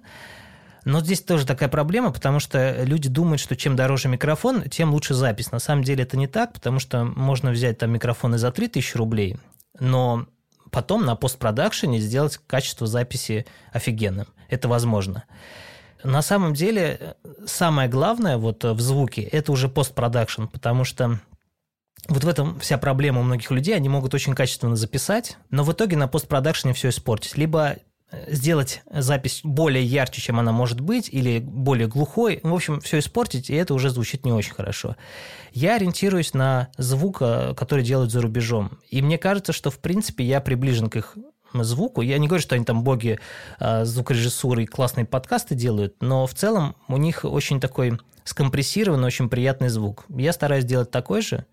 Но 0.85 1.01
здесь 1.01 1.21
тоже 1.21 1.47
такая 1.47 1.69
проблема, 1.69 2.13
потому 2.13 2.39
что 2.39 2.85
люди 2.85 3.09
думают, 3.09 3.41
что 3.41 3.57
чем 3.57 3.75
дороже 3.75 4.09
микрофон, 4.09 4.63
тем 4.63 4.93
лучше 4.93 5.15
запись. 5.15 5.51
На 5.51 5.59
самом 5.59 5.83
деле 5.83 6.05
это 6.05 6.17
не 6.17 6.29
так, 6.29 6.53
потому 6.53 6.79
что 6.79 7.05
можно 7.05 7.51
взять 7.51 7.79
там 7.79 7.91
микрофон 7.91 8.37
и 8.37 8.39
за 8.39 8.53
3000 8.53 8.97
рублей, 8.97 9.37
но 9.81 10.27
потом 10.71 11.05
на 11.05 11.17
постпродакшене 11.17 11.99
сделать 11.99 12.39
качество 12.47 12.87
записи 12.87 13.47
офигенным. 13.73 14.29
Это 14.49 14.69
возможно. 14.69 15.25
На 16.07 16.23
самом 16.23 16.55
деле, 16.55 17.17
самое 17.47 17.89
главное 17.89 18.37
вот 18.37 18.63
в 18.63 18.81
звуке– 18.81 19.23
это 19.33 19.51
уже 19.51 19.69
постпродакшн, 19.69 20.45
потому 20.45 20.85
что 20.85 21.19
вот 22.07 22.23
в 22.23 22.29
этом 22.29 22.61
вся 22.61 22.79
проблема 22.79 23.21
у 23.21 23.25
многих 23.25 23.51
людей. 23.51 23.75
Они 23.75 23.89
могут 23.89 24.15
очень 24.15 24.35
качественно 24.35 24.77
записать, 24.77 25.37
но 25.51 25.65
в 25.65 25.73
итоге 25.73 25.97
на 25.97 26.07
постпродакшене 26.07 26.75
все 26.75 26.91
испортить. 26.91 27.37
Либо 27.37 27.79
э, 28.13 28.33
сделать 28.33 28.83
запись 28.89 29.41
более 29.43 29.85
ярче, 29.85 30.21
чем 30.21 30.39
она 30.39 30.53
может 30.53 30.79
быть, 30.81 31.09
или 31.11 31.41
более 31.41 31.89
глухой. 31.89 32.39
В 32.45 32.55
общем, 32.55 32.81
все 32.81 33.01
испортить, 33.01 33.51
и 33.51 33.55
это 33.55 33.75
уже 33.75 33.91
звучит 33.91 34.25
не 34.25 34.31
очень 34.31 34.55
хорошо. 34.55 34.95
Я 35.53 35.75
ориентируюсь 35.75 36.35
на 36.35 36.69
звук, 36.79 37.19
э, 37.21 37.55
который 37.57 37.85
делают 37.85 38.13
за 38.13 38.23
рубежом. 38.23 38.79
И 38.89 39.03
мне 39.03 39.19
кажется, 39.19 39.53
что, 39.53 39.73
в 39.73 39.81
принципе, 39.81 40.23
я 40.23 40.41
приближен 40.41 40.89
к 40.89 40.95
их 40.95 41.17
звуку. 41.65 42.03
Я 42.03 42.19
не 42.19 42.27
говорю, 42.29 42.43
что 42.43 42.55
они 42.55 42.65
там 42.65 42.83
боги 42.83 43.19
а, 43.59 43.85
звукорежиссуры 43.85 44.65
и 44.65 44.67
классные 44.67 45.07
подкасты 45.07 45.55
делают, 45.55 45.97
но 46.01 46.27
в 46.27 46.35
целом 46.35 46.77
у 46.89 46.97
них 46.97 47.25
очень 47.25 47.61
такой 47.61 47.99
скомпрессированный, 48.25 49.07
очень 49.07 49.29
приятный 49.29 49.69
звук. 49.69 50.05
Я 50.09 50.33
стараюсь 50.33 50.65
делать 50.65 50.91
такой 50.91 51.23
же, 51.23 51.45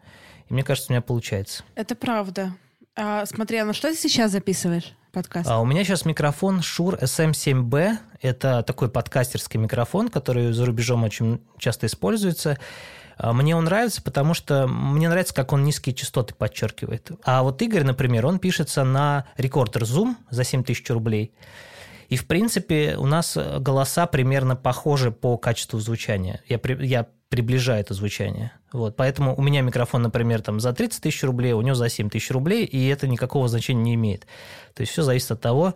и 0.50 0.54
мне 0.54 0.64
кажется, 0.64 0.92
у 0.92 0.94
меня 0.94 1.02
получается. 1.02 1.64
Это 1.76 1.96
правда. 1.96 2.56
А, 2.96 3.26
смотри, 3.26 3.58
а 3.58 3.66
на 3.66 3.74
что 3.74 3.90
ты 3.90 3.98
сейчас 3.98 4.32
записываешь 4.32 4.94
подкаст? 5.14 5.50
А, 5.50 5.62
у 5.62 5.66
меня 5.66 5.84
сейчас 5.86 6.04
микрофон 6.04 6.60
Shure 6.60 7.00
SM7B. 7.02 7.98
Это 8.22 8.64
такой 8.64 8.90
подкастерский 8.90 9.60
микрофон, 9.60 10.10
который 10.10 10.52
за 10.52 10.66
рубежом 10.66 11.04
очень 11.04 11.42
часто 11.58 11.86
используется. 11.86 12.58
А, 13.18 13.32
мне 13.32 13.56
он 13.56 13.66
нравится, 13.66 14.02
потому 14.02 14.34
что 14.34 14.68
мне 14.68 15.08
нравится, 15.08 15.34
как 15.34 15.54
он 15.54 15.64
низкие 15.64 15.96
частоты 15.96 16.34
подчеркивает. 16.34 17.12
А 17.24 17.44
вот 17.44 17.62
Игорь, 17.62 17.84
например, 17.84 18.26
он 18.26 18.40
пишется 18.40 18.84
на 18.84 19.26
рекордер 19.38 19.84
Zoom 19.84 20.16
за 20.30 20.44
7 20.44 20.64
тысяч 20.64 20.90
рублей. 20.90 21.34
И, 22.10 22.18
в 22.18 22.28
принципе, 22.28 22.96
у 22.98 23.06
нас 23.06 23.38
голоса 23.60 24.08
примерно 24.08 24.56
похожи 24.56 25.12
по 25.12 25.38
качеству 25.38 25.80
звучания. 25.80 26.42
Я, 26.48 26.60
я 26.80 27.08
приближаю 27.34 27.82
это 27.82 27.96
звучание. 27.96 28.52
Вот, 28.72 28.96
поэтому 28.96 29.36
у 29.36 29.42
меня 29.42 29.62
микрофон, 29.62 30.04
например, 30.04 30.44
там 30.44 30.60
за 30.60 30.72
30 30.72 31.02
тысяч 31.02 31.24
рублей, 31.24 31.54
у 31.54 31.62
него 31.62 31.74
за 31.74 31.90
7 31.90 32.08
тысяч 32.08 32.30
рублей, 32.30 32.64
и 32.64 32.88
это 32.90 33.08
никакого 33.08 33.48
значения 33.48 33.82
не 33.82 33.96
имеет. 33.96 34.28
То 34.76 34.82
есть 34.82 34.92
все 34.92 35.02
зависит 35.02 35.32
от 35.32 35.42
того, 35.42 35.74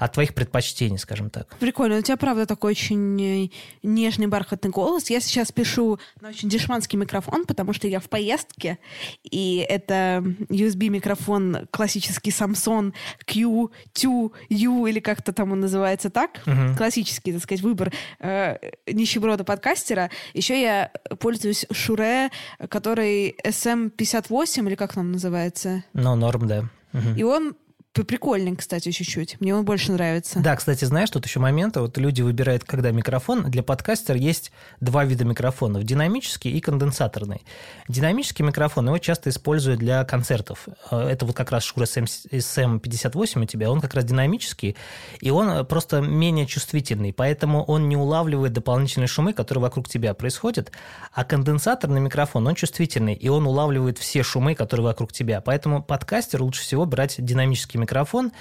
от 0.00 0.12
твоих 0.12 0.34
предпочтений, 0.34 0.98
скажем 0.98 1.28
так. 1.28 1.56
Прикольно. 1.58 1.98
У 1.98 2.02
тебя, 2.02 2.16
правда, 2.16 2.46
такой 2.46 2.70
очень 2.70 3.20
э, 3.22 3.50
нежный, 3.82 4.26
бархатный 4.26 4.70
голос. 4.70 5.10
Я 5.10 5.20
сейчас 5.20 5.52
пишу 5.52 5.98
на 6.22 6.30
очень 6.30 6.48
дешманский 6.48 6.98
микрофон, 6.98 7.44
потому 7.44 7.74
что 7.74 7.86
я 7.86 8.00
в 8.00 8.08
поездке, 8.08 8.78
и 9.22 9.64
это 9.68 10.24
USB-микрофон 10.48 11.68
классический 11.70 12.30
Samsung 12.30 12.94
Q2U, 13.26 14.88
или 14.88 15.00
как-то 15.00 15.34
там 15.34 15.52
он 15.52 15.60
называется 15.60 16.08
так. 16.08 16.40
Угу. 16.46 16.76
Классический, 16.78 17.34
так 17.34 17.42
сказать, 17.42 17.60
выбор 17.60 17.92
э, 18.20 18.56
нищеброда 18.86 19.44
подкастера. 19.44 20.10
Еще 20.32 20.60
я 20.60 20.90
пользуюсь 21.18 21.66
Шуре, 21.70 22.30
который 22.70 23.36
SM58, 23.44 24.66
или 24.66 24.74
как 24.76 24.96
он 24.96 25.12
называется? 25.12 25.84
Ну, 25.92 26.16
норм, 26.16 26.48
да. 26.48 26.64
Угу. 26.94 27.18
И 27.18 27.22
он 27.22 27.54
прикольный, 27.92 28.54
кстати, 28.54 28.92
чуть-чуть. 28.92 29.40
Мне 29.40 29.54
он 29.54 29.64
больше 29.64 29.90
нравится. 29.90 30.38
Да, 30.38 30.54
кстати, 30.54 30.84
знаешь, 30.84 31.10
тут 31.10 31.26
еще 31.26 31.40
момент, 31.40 31.76
вот 31.76 31.98
люди 31.98 32.22
выбирают, 32.22 32.62
когда 32.62 32.92
микрофон. 32.92 33.50
Для 33.50 33.64
подкастера 33.64 34.16
есть 34.16 34.52
два 34.80 35.04
вида 35.04 35.24
микрофонов, 35.24 35.82
динамический 35.82 36.52
и 36.52 36.60
конденсаторный. 36.60 37.42
Динамический 37.88 38.44
микрофон 38.44 38.86
его 38.86 38.98
часто 38.98 39.30
используют 39.30 39.80
для 39.80 40.04
концертов. 40.04 40.68
Э, 40.90 41.00
это 41.00 41.26
вот 41.26 41.34
как 41.34 41.50
раз 41.50 41.64
Shure 41.64 41.84
SM58 41.84 43.42
у 43.42 43.44
тебя, 43.44 43.70
он 43.70 43.80
как 43.80 43.94
раз 43.94 44.04
динамический, 44.04 44.76
и 45.20 45.30
он 45.30 45.66
просто 45.66 46.00
менее 46.00 46.46
чувствительный, 46.46 47.12
поэтому 47.12 47.64
он 47.64 47.88
не 47.88 47.96
улавливает 47.96 48.52
дополнительные 48.52 49.08
шумы, 49.08 49.32
которые 49.32 49.62
вокруг 49.62 49.88
тебя 49.88 50.14
происходят, 50.14 50.70
а 51.12 51.24
конденсаторный 51.24 52.00
микрофон, 52.00 52.46
он 52.46 52.54
чувствительный, 52.54 53.14
и 53.14 53.28
он 53.28 53.46
улавливает 53.46 53.98
все 53.98 54.22
шумы, 54.22 54.54
которые 54.54 54.84
вокруг 54.84 55.12
тебя. 55.12 55.40
Поэтому 55.40 55.82
подкастер 55.82 56.42
лучше 56.42 56.62
всего 56.62 56.86
брать 56.86 57.16
динамический 57.18 57.79
микрофон, 57.80 58.32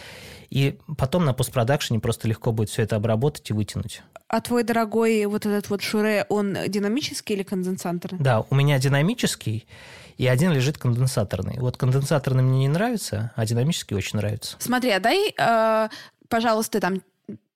и 0.50 0.78
потом 0.98 1.26
на 1.26 1.34
постпродакшене 1.34 2.00
просто 2.00 2.28
легко 2.28 2.52
будет 2.52 2.70
все 2.70 2.84
это 2.84 2.96
обработать 2.96 3.50
и 3.50 3.54
вытянуть. 3.54 4.02
А 4.28 4.42
твой 4.42 4.64
дорогой 4.64 5.26
вот 5.26 5.46
этот 5.46 5.70
вот 5.70 5.82
шуре, 5.82 6.26
он 6.30 6.56
динамический 6.68 7.36
или 7.36 7.44
конденсаторный? 7.44 8.20
Да, 8.20 8.46
у 8.50 8.56
меня 8.56 8.78
динамический, 8.80 9.68
и 10.18 10.28
один 10.28 10.52
лежит 10.52 10.78
конденсаторный. 10.78 11.56
Вот 11.60 11.78
конденсаторный 11.78 12.44
мне 12.44 12.60
не 12.60 12.68
нравится, 12.68 13.32
а 13.36 13.46
динамический 13.46 13.96
очень 13.96 14.18
нравится. 14.18 14.58
Смотри, 14.60 14.92
а 14.92 15.00
дай, 15.00 15.34
э, 15.36 15.90
пожалуйста, 16.28 16.80
там 16.80 17.02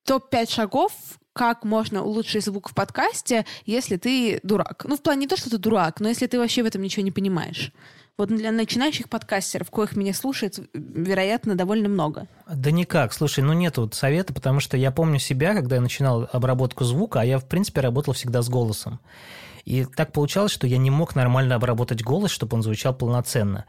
топ-5 0.06 0.50
шагов, 0.52 0.92
как 1.34 1.63
можно 1.63 2.04
улучшить 2.04 2.46
звук 2.46 2.70
в 2.70 2.74
подкасте, 2.74 3.46
если 3.66 3.98
ты 3.98 4.40
дурак. 4.44 4.86
Ну, 4.88 4.96
в 4.96 5.02
плане 5.02 5.22
не 5.22 5.28
то, 5.28 5.36
что 5.36 5.50
ты 5.50 5.58
дурак, 5.58 6.00
но 6.00 6.08
если 6.08 6.28
ты 6.28 6.40
вообще 6.40 6.63
в 6.63 6.68
этом 6.68 6.82
ничего 6.82 7.04
не 7.04 7.12
понимаешь. 7.12 7.72
Вот 8.15 8.29
для 8.29 8.51
начинающих 8.51 9.10
подкастеров, 9.10 9.72
коих 9.72 9.96
меня 9.96 10.13
слушает, 10.13 10.60
вероятно, 10.74 11.55
довольно 11.55 11.89
много. 11.89 12.27
Да 12.48 12.70
никак. 12.70 13.12
Слушай, 13.12 13.43
ну 13.43 13.53
нет 13.53 13.77
вот 13.77 13.96
совета, 13.96 14.34
потому 14.34 14.60
что 14.60 14.77
я 14.77 14.91
помню 14.91 15.17
себя, 15.17 15.55
когда 15.55 15.77
я 15.77 15.82
начинал 15.82 16.29
обработку 16.32 16.84
звука, 16.84 17.22
а 17.22 17.25
я, 17.25 17.39
в 17.39 17.48
принципе, 17.48 17.82
работал 17.82 18.13
всегда 18.13 18.43
с 18.43 18.50
голосом. 18.50 19.00
И 19.65 19.86
так 19.86 20.12
получалось, 20.12 20.51
что 20.51 20.67
я 20.67 20.77
не 20.77 20.91
мог 20.91 21.15
нормально 21.15 21.55
обработать 21.55 22.03
голос, 22.03 22.29
чтобы 22.29 22.55
он 22.55 22.62
звучал 22.62 22.93
полноценно. 22.93 23.65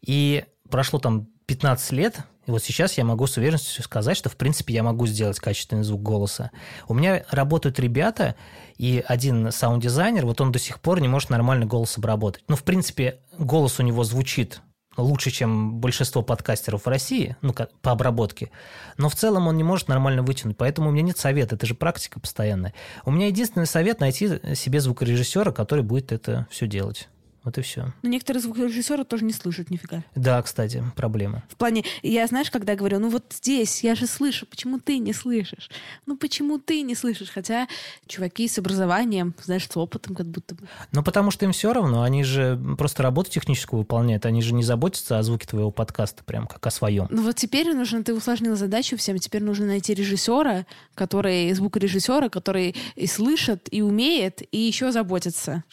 И 0.00 0.44
прошло 0.70 1.00
там 1.00 1.26
15 1.46 1.92
лет, 1.92 2.18
и 2.50 2.52
вот 2.52 2.64
сейчас 2.64 2.98
я 2.98 3.04
могу 3.04 3.28
с 3.28 3.36
уверенностью 3.36 3.84
сказать, 3.84 4.16
что, 4.16 4.28
в 4.28 4.36
принципе, 4.36 4.74
я 4.74 4.82
могу 4.82 5.06
сделать 5.06 5.38
качественный 5.38 5.84
звук 5.84 6.02
голоса. 6.02 6.50
У 6.88 6.94
меня 6.94 7.24
работают 7.30 7.78
ребята, 7.78 8.34
и 8.76 9.04
один 9.06 9.52
саунд-дизайнер, 9.52 10.26
вот 10.26 10.40
он 10.40 10.50
до 10.50 10.58
сих 10.58 10.80
пор 10.80 11.00
не 11.00 11.06
может 11.06 11.30
нормально 11.30 11.66
голос 11.66 11.96
обработать. 11.96 12.42
Ну, 12.48 12.56
в 12.56 12.64
принципе, 12.64 13.20
голос 13.38 13.78
у 13.78 13.84
него 13.84 14.02
звучит 14.02 14.62
лучше, 14.96 15.30
чем 15.30 15.78
большинство 15.78 16.22
подкастеров 16.22 16.86
в 16.86 16.88
России, 16.88 17.36
ну, 17.40 17.54
по 17.54 17.92
обработке. 17.92 18.50
Но 18.96 19.08
в 19.08 19.14
целом 19.14 19.46
он 19.46 19.56
не 19.56 19.62
может 19.62 19.86
нормально 19.86 20.24
вытянуть, 20.24 20.56
поэтому 20.56 20.88
у 20.88 20.92
меня 20.92 21.02
нет 21.02 21.18
совета, 21.18 21.54
это 21.54 21.66
же 21.66 21.76
практика 21.76 22.18
постоянная. 22.18 22.74
У 23.04 23.12
меня 23.12 23.28
единственный 23.28 23.66
совет– 23.66 24.00
найти 24.00 24.40
себе 24.56 24.80
звукорежиссера, 24.80 25.52
который 25.52 25.84
будет 25.84 26.10
это 26.10 26.48
все 26.50 26.66
делать. 26.66 27.08
Вот 27.44 27.56
и 27.56 27.62
все. 27.62 27.92
Но 28.02 28.10
некоторые 28.10 28.42
звукорежиссеры 28.42 29.04
тоже 29.04 29.24
не 29.24 29.32
слышат 29.32 29.70
нифига. 29.70 30.04
Да, 30.14 30.42
кстати, 30.42 30.84
проблема. 30.94 31.42
В 31.48 31.56
плане, 31.56 31.84
я 32.02 32.26
знаешь, 32.26 32.50
когда 32.50 32.74
говорю, 32.74 32.98
ну 32.98 33.08
вот 33.08 33.24
здесь, 33.30 33.82
я 33.82 33.94
же 33.94 34.06
слышу, 34.06 34.46
почему 34.46 34.78
ты 34.78 34.98
не 34.98 35.14
слышишь? 35.14 35.70
Ну 36.04 36.16
почему 36.16 36.58
ты 36.58 36.82
не 36.82 36.94
слышишь? 36.94 37.30
Хотя 37.30 37.66
чуваки 38.06 38.46
с 38.46 38.58
образованием, 38.58 39.34
знаешь, 39.42 39.66
с 39.66 39.76
опытом 39.76 40.14
как 40.14 40.26
будто 40.26 40.54
бы. 40.54 40.68
Ну 40.92 41.02
потому 41.02 41.30
что 41.30 41.46
им 41.46 41.52
все 41.52 41.72
равно, 41.72 42.02
они 42.02 42.24
же 42.24 42.60
просто 42.76 43.02
работу 43.02 43.30
техническую 43.30 43.80
выполняют, 43.80 44.26
они 44.26 44.42
же 44.42 44.52
не 44.52 44.62
заботятся 44.62 45.18
о 45.18 45.22
звуке 45.22 45.46
твоего 45.46 45.70
подкаста 45.70 46.22
прям 46.24 46.46
как 46.46 46.66
о 46.66 46.70
своем. 46.70 47.06
Ну 47.10 47.22
вот 47.22 47.36
теперь 47.36 47.72
нужно, 47.74 48.04
ты 48.04 48.14
усложнила 48.14 48.56
задачу 48.56 48.98
всем, 48.98 49.18
теперь 49.18 49.42
нужно 49.42 49.66
найти 49.66 49.94
режиссера, 49.94 50.66
который, 50.94 51.52
звукорежиссера, 51.54 52.28
который 52.28 52.76
и 52.96 53.06
слышит, 53.06 53.68
и 53.70 53.80
умеет, 53.80 54.42
и 54.52 54.58
еще 54.58 54.92
заботится. 54.92 55.64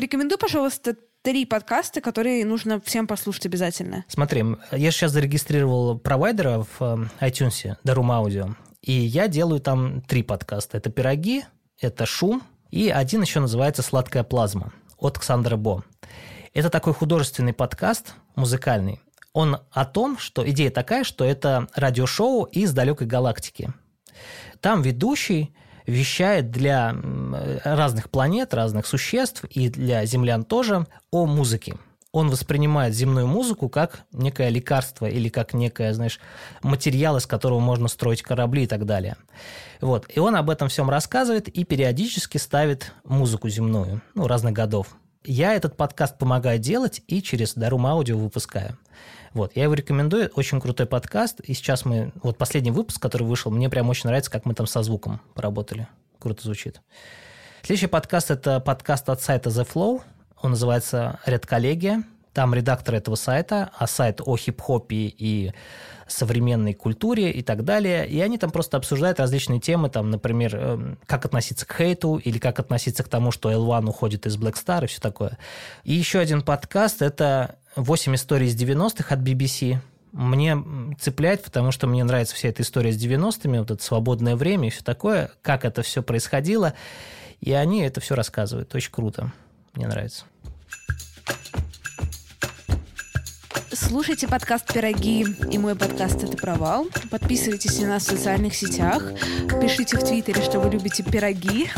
Порекомендуй, 0.00 0.38
пожалуйста, 0.38 0.96
три 1.20 1.44
подкаста, 1.44 2.00
которые 2.00 2.46
нужно 2.46 2.80
всем 2.80 3.06
послушать 3.06 3.44
обязательно. 3.44 4.06
Смотри, 4.08 4.42
я 4.72 4.90
сейчас 4.92 5.12
зарегистрировал 5.12 5.98
провайдера 5.98 6.64
в 6.78 7.10
э, 7.20 7.26
iTunes, 7.28 7.76
Darum 7.84 8.08
Audio, 8.08 8.54
и 8.80 8.92
я 8.92 9.28
делаю 9.28 9.60
там 9.60 10.00
три 10.00 10.22
подкаста. 10.22 10.78
Это 10.78 10.88
«Пироги», 10.88 11.44
это 11.78 12.06
«Шум», 12.06 12.42
и 12.70 12.88
один 12.88 13.20
еще 13.20 13.40
называется 13.40 13.82
«Сладкая 13.82 14.24
плазма» 14.24 14.72
от 14.96 15.18
Ксандра 15.18 15.58
Бо. 15.58 15.84
Это 16.54 16.70
такой 16.70 16.94
художественный 16.94 17.52
подкаст, 17.52 18.14
музыкальный. 18.36 19.02
Он 19.34 19.58
о 19.70 19.84
том, 19.84 20.16
что 20.16 20.48
идея 20.48 20.70
такая, 20.70 21.04
что 21.04 21.26
это 21.26 21.68
радиошоу 21.74 22.44
из 22.44 22.72
далекой 22.72 23.06
галактики. 23.06 23.70
Там 24.62 24.80
ведущий 24.80 25.54
вещает 25.90 26.50
для 26.50 26.94
разных 27.64 28.10
планет, 28.10 28.54
разных 28.54 28.86
существ 28.86 29.44
и 29.44 29.68
для 29.68 30.04
землян 30.06 30.44
тоже 30.44 30.86
о 31.10 31.26
музыке. 31.26 31.76
Он 32.12 32.28
воспринимает 32.28 32.94
земную 32.94 33.28
музыку 33.28 33.68
как 33.68 34.00
некое 34.12 34.48
лекарство 34.48 35.06
или 35.06 35.28
как 35.28 35.54
некое, 35.54 35.94
знаешь, 35.94 36.18
материал, 36.62 37.16
из 37.16 37.26
которого 37.26 37.60
можно 37.60 37.86
строить 37.86 38.22
корабли 38.22 38.64
и 38.64 38.66
так 38.66 38.84
далее. 38.84 39.16
Вот. 39.80 40.06
И 40.12 40.18
он 40.18 40.34
об 40.34 40.50
этом 40.50 40.68
всем 40.68 40.90
рассказывает 40.90 41.48
и 41.48 41.64
периодически 41.64 42.38
ставит 42.38 42.92
музыку 43.04 43.48
земную, 43.48 44.02
ну, 44.14 44.26
разных 44.26 44.54
годов. 44.54 44.88
Я 45.24 45.54
этот 45.54 45.76
подкаст 45.76 46.18
помогаю 46.18 46.58
делать 46.58 47.02
и 47.06 47.22
через 47.22 47.54
Дарум 47.54 47.86
Аудио 47.86 48.18
выпускаю. 48.18 48.76
Вот, 49.32 49.52
я 49.54 49.62
его 49.64 49.74
рекомендую, 49.74 50.28
очень 50.34 50.60
крутой 50.60 50.86
подкаст, 50.86 51.38
и 51.38 51.54
сейчас 51.54 51.84
мы, 51.84 52.12
вот 52.20 52.36
последний 52.36 52.72
выпуск, 52.72 53.00
который 53.00 53.22
вышел, 53.22 53.52
мне 53.52 53.70
прям 53.70 53.88
очень 53.88 54.08
нравится, 54.08 54.30
как 54.30 54.44
мы 54.44 54.54
там 54.54 54.66
со 54.66 54.82
звуком 54.82 55.20
поработали, 55.34 55.86
круто 56.18 56.42
звучит. 56.42 56.80
Следующий 57.62 57.86
подкаст– 57.86 58.30
это 58.32 58.58
подкаст 58.58 59.08
от 59.08 59.22
сайта 59.22 59.50
The 59.50 59.68
Flow, 59.72 60.02
он 60.42 60.50
называется 60.50 61.20
«Редколлегия», 61.26 62.02
там 62.32 62.54
редактор 62.54 62.94
этого 62.94 63.16
сайта, 63.16 63.70
а 63.76 63.86
сайт 63.86 64.20
о 64.24 64.36
хип-хопе 64.36 65.12
и 65.16 65.52
современной 66.06 66.74
культуре 66.74 67.30
и 67.30 67.42
так 67.42 67.64
далее. 67.64 68.08
И 68.08 68.20
они 68.20 68.38
там 68.38 68.50
просто 68.50 68.76
обсуждают 68.76 69.20
различные 69.20 69.60
темы, 69.60 69.90
там, 69.90 70.10
например, 70.10 70.56
эм, 70.56 70.98
как 71.06 71.24
относиться 71.24 71.66
к 71.66 71.76
хейту 71.76 72.16
или 72.16 72.38
как 72.38 72.58
относиться 72.58 73.02
к 73.02 73.08
тому, 73.08 73.30
что 73.30 73.50
L1 73.50 73.88
уходит 73.88 74.26
из 74.26 74.36
Black 74.36 74.54
Star 74.54 74.84
и 74.84 74.86
все 74.86 75.00
такое. 75.00 75.38
И 75.84 75.92
еще 75.92 76.18
один 76.18 76.42
подкаст– 76.42 77.02
это 77.02 77.56
«8 77.76 78.14
историй 78.14 78.48
из 78.48 78.60
90-х» 78.60 79.14
от 79.14 79.20
BBC. 79.20 79.78
Мне 80.12 80.58
цепляет, 80.98 81.44
потому 81.44 81.70
что 81.70 81.86
мне 81.86 82.02
нравится 82.02 82.34
вся 82.34 82.48
эта 82.48 82.62
история 82.62 82.92
с 82.92 82.96
90-ми, 82.96 83.60
вот 83.60 83.70
это 83.70 83.82
свободное 83.82 84.34
время 84.34 84.68
и 84.68 84.70
все 84.70 84.82
такое, 84.82 85.30
как 85.42 85.64
это 85.64 85.82
все 85.82 86.02
происходило. 86.02 86.74
И 87.40 87.52
они 87.52 87.82
это 87.82 88.00
все 88.00 88.14
рассказывают. 88.16 88.74
Очень 88.74 88.92
круто. 88.92 89.32
Мне 89.74 89.86
нравится. 89.86 90.24
Слушайте 93.90 94.28
подкаст 94.28 94.72
«Пироги» 94.72 95.26
и 95.50 95.58
мой 95.58 95.74
подкаст 95.74 96.22
«Это 96.22 96.36
провал». 96.36 96.86
Подписывайтесь 97.10 97.80
на 97.80 97.88
нас 97.88 98.04
в 98.04 98.10
социальных 98.10 98.54
сетях. 98.54 99.02
Пишите 99.60 99.96
в 99.96 100.04
Твиттере, 100.04 100.40
что 100.42 100.60
вы 100.60 100.70
любите 100.70 101.02
пироги. 101.02 101.68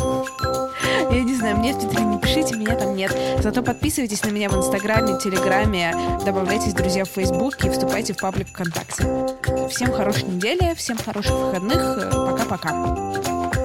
Я 1.10 1.22
не 1.22 1.34
знаю, 1.34 1.56
мне 1.56 1.72
в 1.72 1.78
Твиттере 1.78 2.04
не 2.04 2.18
пишите, 2.18 2.54
меня 2.56 2.76
там 2.76 2.94
нет. 2.96 3.16
Зато 3.42 3.62
подписывайтесь 3.62 4.22
на 4.24 4.28
меня 4.28 4.50
в 4.50 4.56
Инстаграме, 4.58 5.18
Телеграме, 5.20 5.96
добавляйтесь 6.22 6.74
друзья 6.74 7.06
в 7.06 7.08
Фейсбуке 7.08 7.68
и 7.68 7.70
вступайте 7.70 8.12
в 8.12 8.18
паблик 8.18 8.48
ВКонтакте. 8.48 9.04
Всем 9.70 9.90
хорошей 9.90 10.24
недели, 10.24 10.74
всем 10.74 10.98
хороших 10.98 11.32
выходных. 11.32 12.10
Пока-пока. 12.12 13.61